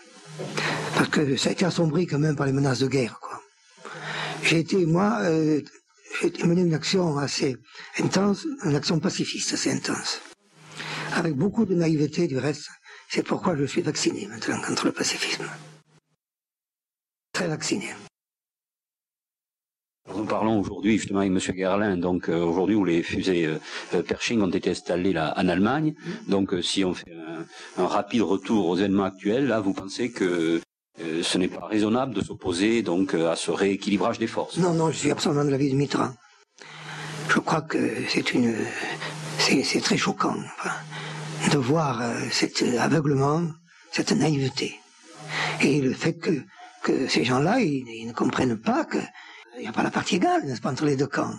Parce 0.97 1.09
que 1.11 1.37
ça 1.37 1.51
a 1.51 1.53
été 1.53 1.65
assombri 1.65 2.09
quand 2.09 2.19
même 2.19 2.35
par 2.35 2.47
les 2.47 2.53
menaces 2.53 2.81
de 2.81 2.89
guerre. 2.89 3.21
J'ai 4.43 4.59
été, 4.59 4.85
moi, 4.85 5.19
euh, 5.21 5.61
j'ai 6.23 6.45
mené 6.45 6.63
une 6.63 6.75
action 6.75 7.19
assez 7.19 7.57
intense, 8.01 8.49
une 8.65 8.75
action 8.75 8.99
pacifiste 8.99 9.53
assez 9.53 9.71
intense. 9.71 10.21
Avec 11.13 11.37
beaucoup 11.37 11.65
de 11.65 11.77
naïveté 11.77 12.27
du 12.27 12.37
reste. 12.37 12.69
C'est 13.11 13.23
pourquoi 13.23 13.55
je 13.55 13.63
suis 13.63 13.83
vacciné 13.83 14.27
maintenant 14.27 14.61
contre 14.61 14.87
le 14.87 14.93
pacifisme. 14.93 15.47
Très 17.33 17.47
vacciné. 17.47 17.95
Nous 20.21 20.27
parlons 20.27 20.61
aujourd'hui 20.61 20.99
justement 20.99 21.21
avec 21.21 21.33
M. 21.33 21.39
Gerlin, 21.57 21.97
donc 21.97 22.29
euh, 22.29 22.45
aujourd'hui 22.45 22.75
où 22.75 22.85
les 22.85 23.03
fusées 23.03 23.47
euh, 23.47 23.59
euh, 23.95 24.03
Pershing 24.03 24.43
ont 24.43 24.51
été 24.51 24.69
installées 24.69 25.15
là 25.15 25.33
en 25.39 25.49
Allemagne. 25.49 25.95
Donc 26.29 26.53
si 26.63 26.85
on 26.85 26.93
fait 26.93 27.11
un, 27.79 27.87
rapide 27.87 28.21
retour 28.21 28.69
aux 28.69 28.77
événements 28.77 29.05
actuels, 29.05 29.47
là 29.47 29.61
vous 29.61 29.73
pensez 29.73 30.13
que 30.13 30.61
ce 30.99 31.39
n'est 31.39 31.49
pas 31.49 31.67
raisonnable 31.67 32.13
de 32.13 32.21
s'opposer 32.21 32.83
donc 32.83 33.15
à 33.15 33.35
ce 33.35 33.51
rééquilibrage 33.51 34.19
des 34.19 34.27
forces? 34.27 34.59
Non, 34.59 34.75
non, 34.75 34.91
je 34.91 34.99
suis 34.99 35.11
absolument 35.11 35.47
de 35.47 35.49
l'avis 35.49 35.71
de 35.71 35.77
Mitterrand. 35.77 36.13
Je 37.31 37.39
crois 37.39 37.63
que 37.63 37.79
c'est 38.09 38.35
une, 38.35 38.55
c'est 39.39 39.81
très 39.81 39.97
choquant 39.97 40.37
de 41.51 41.57
voir 41.57 42.03
cet 42.31 42.63
aveuglement, 42.79 43.41
cette 43.91 44.13
naïveté, 44.13 44.79
et 45.63 45.81
le 45.81 45.95
fait 45.95 46.19
que 46.19 46.43
que 46.83 47.09
ces 47.09 47.25
gens-là, 47.25 47.61
ils 47.61 48.07
ne 48.07 48.13
comprennent 48.13 48.59
pas 48.59 48.85
que 48.85 48.99
il 49.61 49.65
n'y 49.65 49.69
a 49.69 49.73
pas 49.73 49.83
la 49.83 49.91
partie 49.91 50.17
égale, 50.17 50.45
n'est-ce 50.47 50.61
pas, 50.61 50.71
entre 50.71 50.87
les 50.87 50.97
deux 50.97 51.07
camps? 51.07 51.35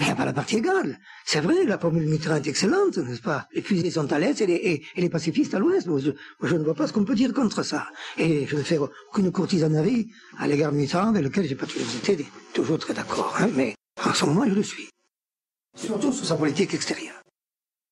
Il 0.00 0.06
n'y 0.06 0.12
a 0.12 0.16
pas 0.16 0.24
la 0.24 0.32
partie 0.32 0.56
égale. 0.56 0.98
C'est 1.24 1.40
vrai, 1.40 1.64
la 1.64 1.78
formule 1.78 2.06
Mitterrand 2.08 2.36
est 2.36 2.46
excellente, 2.46 2.98
n'est-ce 2.98 3.22
pas? 3.22 3.46
Les 3.54 3.62
fusées 3.62 3.90
sont 3.90 4.12
à 4.12 4.18
l'est 4.18 4.40
et, 4.40 4.82
les, 4.96 5.08
pacifistes 5.08 5.54
à 5.54 5.58
l'ouest. 5.58 5.86
Moi, 5.86 6.00
je, 6.00 6.56
ne 6.56 6.64
vois 6.64 6.74
pas 6.74 6.86
ce 6.86 6.92
qu'on 6.92 7.04
peut 7.04 7.14
dire 7.14 7.32
contre 7.32 7.62
ça. 7.62 7.86
Et 8.18 8.46
je 8.46 8.56
ne 8.56 8.62
fais 8.62 8.78
aucune 8.78 9.30
courtisanerie 9.30 10.10
à 10.38 10.48
l'égard 10.48 10.72
de 10.72 10.76
Mitterrand, 10.76 11.10
avec 11.10 11.22
lequel 11.22 11.46
j'ai 11.46 11.54
pas 11.54 11.66
toujours 11.66 11.86
été 12.08 12.26
toujours 12.52 12.78
très 12.78 12.94
d'accord. 12.94 13.36
Hein, 13.38 13.48
mais 13.54 13.74
en 14.04 14.12
ce 14.12 14.24
moment, 14.24 14.44
je 14.46 14.54
le 14.54 14.62
suis. 14.62 14.88
Surtout 15.76 16.12
sur 16.12 16.26
sa 16.26 16.36
politique 16.36 16.74
extérieure. 16.74 17.22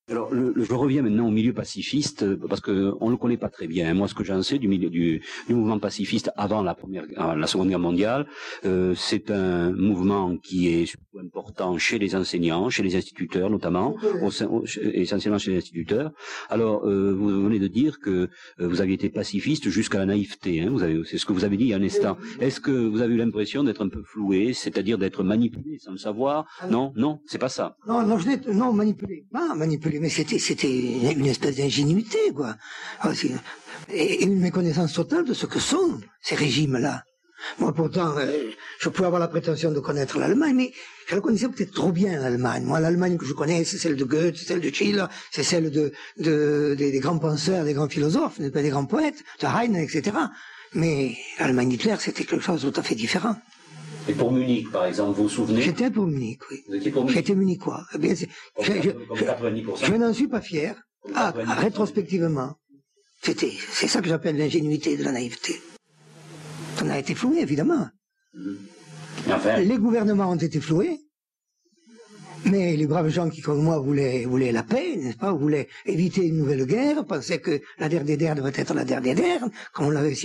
Alors, 0.07 0.31
le, 0.31 0.53
je 0.55 0.71
reviens 0.75 1.01
maintenant 1.01 1.27
au 1.27 1.31
milieu 1.31 1.51
pacifiste 1.51 2.21
euh, 2.21 2.37
parce 2.47 2.61
que 2.61 2.93
on 3.01 3.09
le 3.09 3.17
connaît 3.17 3.37
pas 3.37 3.49
très 3.49 3.65
bien. 3.65 3.91
Moi, 3.95 4.07
ce 4.07 4.13
que 4.13 4.23
j'en 4.23 4.43
sais 4.43 4.59
du 4.59 4.67
milieu 4.67 4.91
du, 4.91 5.23
du, 5.47 5.55
mouvement 5.55 5.79
pacifiste 5.79 6.29
avant 6.37 6.61
la 6.61 6.75
première, 6.75 7.05
la 7.17 7.47
Seconde 7.47 7.69
Guerre 7.69 7.79
mondiale, 7.79 8.27
euh, 8.65 8.93
c'est 8.95 9.31
un 9.31 9.71
mouvement 9.71 10.37
qui 10.37 10.67
est 10.67 10.85
surtout 10.85 11.17
important 11.17 11.79
chez 11.79 11.97
les 11.97 12.15
enseignants, 12.15 12.69
chez 12.69 12.83
les 12.83 12.95
instituteurs 12.95 13.49
notamment, 13.49 13.95
au, 14.21 14.63
essentiellement 14.93 15.39
chez 15.39 15.51
les 15.51 15.57
instituteurs. 15.57 16.11
Alors, 16.51 16.85
euh, 16.85 17.11
vous 17.17 17.43
venez 17.43 17.57
de 17.57 17.67
dire 17.67 17.99
que 17.99 18.11
euh, 18.11 18.27
vous 18.59 18.81
aviez 18.81 18.93
été 18.93 19.09
pacifiste 19.09 19.69
jusqu'à 19.69 19.97
la 19.97 20.05
naïveté. 20.05 20.61
Hein, 20.61 20.69
vous 20.69 20.83
avez, 20.83 21.01
c'est 21.05 21.17
ce 21.17 21.25
que 21.25 21.33
vous 21.33 21.45
avez 21.45 21.57
dit 21.57 21.63
il 21.63 21.69
y 21.69 21.73
a 21.73 21.77
un 21.77 21.83
instant. 21.83 22.15
Est-ce 22.39 22.59
que 22.59 22.69
vous 22.69 23.01
avez 23.01 23.15
eu 23.15 23.17
l'impression 23.17 23.63
d'être 23.63 23.83
un 23.83 23.89
peu 23.89 24.03
floué, 24.03 24.53
c'est-à-dire 24.53 24.99
d'être 24.99 25.23
manipulé 25.23 25.79
sans 25.79 25.93
le 25.93 25.97
savoir? 25.97 26.45
Ah 26.59 26.67
Non, 26.67 26.93
non, 26.95 27.21
c'est 27.25 27.39
pas 27.39 27.49
ça. 27.49 27.75
Non, 27.87 28.05
non, 28.05 28.19
je 28.19 28.27
n'ai 28.27 28.37
non 28.53 28.71
manipulé, 28.71 29.25
pas 29.31 29.55
manipulé 29.55 29.94
mais 29.99 30.09
c'était, 30.09 30.39
c'était 30.39 30.71
une 30.71 31.25
espèce 31.25 31.55
d'ingénuité, 31.55 32.19
quoi. 32.33 32.55
Ah, 33.01 33.11
et 33.89 34.23
une 34.23 34.39
méconnaissance 34.39 34.93
totale 34.93 35.25
de 35.25 35.33
ce 35.33 35.45
que 35.45 35.59
sont 35.59 35.99
ces 36.21 36.35
régimes-là. 36.35 37.03
Moi, 37.59 37.73
pourtant, 37.73 38.17
euh, 38.17 38.49
je 38.79 38.89
pouvais 38.89 39.07
avoir 39.07 39.19
la 39.19 39.27
prétention 39.27 39.71
de 39.71 39.79
connaître 39.79 40.17
l'Allemagne, 40.17 40.55
mais 40.55 40.71
je 41.07 41.15
la 41.15 41.21
connaissais 41.21 41.47
peut-être 41.49 41.73
trop 41.73 41.91
bien, 41.91 42.19
l'Allemagne. 42.19 42.63
Moi, 42.63 42.79
l'Allemagne 42.79 43.17
que 43.17 43.25
je 43.25 43.33
connais, 43.33 43.63
c'est 43.65 43.77
celle 43.77 43.95
de 43.95 44.03
Goethe, 44.03 44.37
celle 44.37 44.61
de 44.61 44.73
Schiller, 44.73 45.05
c'est 45.31 45.43
celle 45.43 45.69
de, 45.69 45.91
de 46.17 46.75
des, 46.77 46.99
grands 46.99 47.19
penseurs, 47.19 47.63
des 47.63 47.73
grands 47.73 47.89
philosophes, 47.89 48.39
des 48.39 48.69
grands 48.69 48.85
poètes, 48.85 49.23
de 49.41 49.47
Heine, 49.47 49.75
etc. 49.75 50.17
Mais 50.73 51.15
l'Allemagne 51.39 51.69
d'Hitler, 51.69 51.95
c'était 51.99 52.23
quelque 52.23 52.43
chose 52.43 52.63
de 52.63 52.69
tout 52.69 52.79
à 52.79 52.83
fait 52.83 52.95
différent. 52.95 53.35
Et 54.07 54.13
pour 54.13 54.31
Munich, 54.31 54.71
par 54.71 54.85
exemple, 54.85 55.17
vous 55.17 55.23
vous 55.23 55.29
souvenez 55.29 55.61
J'étais 55.61 55.89
pour 55.89 56.05
Munich, 56.05 56.39
oui. 56.51 56.63
Vous 56.67 56.75
étiez 56.75 56.91
pour 56.91 57.03
Munich 57.03 57.15
J'étais 57.17 57.35
munichois. 57.35 57.83
Eh 58.01 58.15
je, 58.15 58.25
je, 58.61 59.93
n'en 59.93 60.13
suis 60.13 60.27
pas 60.27 60.41
fier. 60.41 60.75
Ah, 61.13 61.33
rétrospectivement. 61.35 62.55
C'était, 63.21 63.51
c'est 63.71 63.87
ça 63.87 64.01
que 64.01 64.07
j'appelle 64.07 64.37
l'ingénuité 64.37 64.97
de 64.97 65.03
la 65.03 65.11
naïveté. 65.11 65.59
On 66.83 66.89
a 66.89 66.99
été 66.99 67.15
floué, 67.15 67.39
évidemment. 67.39 67.87
Enfin, 69.27 69.57
Les 69.59 69.77
gouvernements 69.77 70.29
ont 70.29 70.35
été 70.35 70.59
floués. 70.59 70.99
Mais 72.45 72.75
les 72.75 72.85
braves 72.85 73.09
gens 73.09 73.29
qui, 73.29 73.41
comme 73.41 73.63
moi, 73.63 73.79
voulaient, 73.79 74.25
voulaient 74.25 74.51
la 74.51 74.63
paix, 74.63 74.95
n'est-ce 74.97 75.17
pas, 75.17 75.33
voulaient 75.33 75.67
éviter 75.85 76.25
une 76.25 76.37
nouvelle 76.37 76.65
guerre, 76.65 77.03
pensaient 77.05 77.39
que 77.39 77.59
la 77.79 77.89
guerre 77.89 78.03
devait 78.03 78.51
être 78.55 78.73
la 78.73 78.85
guerre, 78.85 79.41
comme 79.73 79.87
on 79.87 79.89
l'avait 79.89 80.15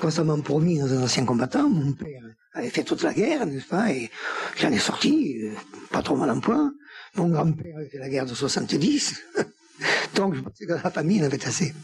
constamment 0.00 0.40
promis 0.40 0.78
dans 0.78 0.92
un 0.92 1.02
ancien 1.02 1.24
combattant. 1.24 1.68
Mon 1.68 1.92
père 1.92 2.22
avait 2.52 2.70
fait 2.70 2.84
toute 2.84 3.02
la 3.02 3.12
guerre, 3.12 3.46
n'est-ce 3.46 3.66
pas, 3.66 3.90
et 3.92 4.10
j'en 4.56 4.70
ai 4.70 4.78
sorti, 4.78 5.38
euh, 5.42 5.52
pas 5.90 6.02
trop 6.02 6.16
mal 6.16 6.30
en 6.30 6.40
point. 6.40 6.72
Mon 7.16 7.28
grand-père 7.28 7.76
avait 7.76 7.88
fait 7.88 7.98
la 7.98 8.08
guerre 8.08 8.26
de 8.26 8.34
70. 8.34 9.22
Donc, 10.14 10.34
je 10.34 10.40
pensais 10.40 10.66
que 10.66 10.72
la 10.72 10.90
famille 10.90 11.20
en 11.22 11.26
avait 11.26 11.44
assez. 11.46 11.74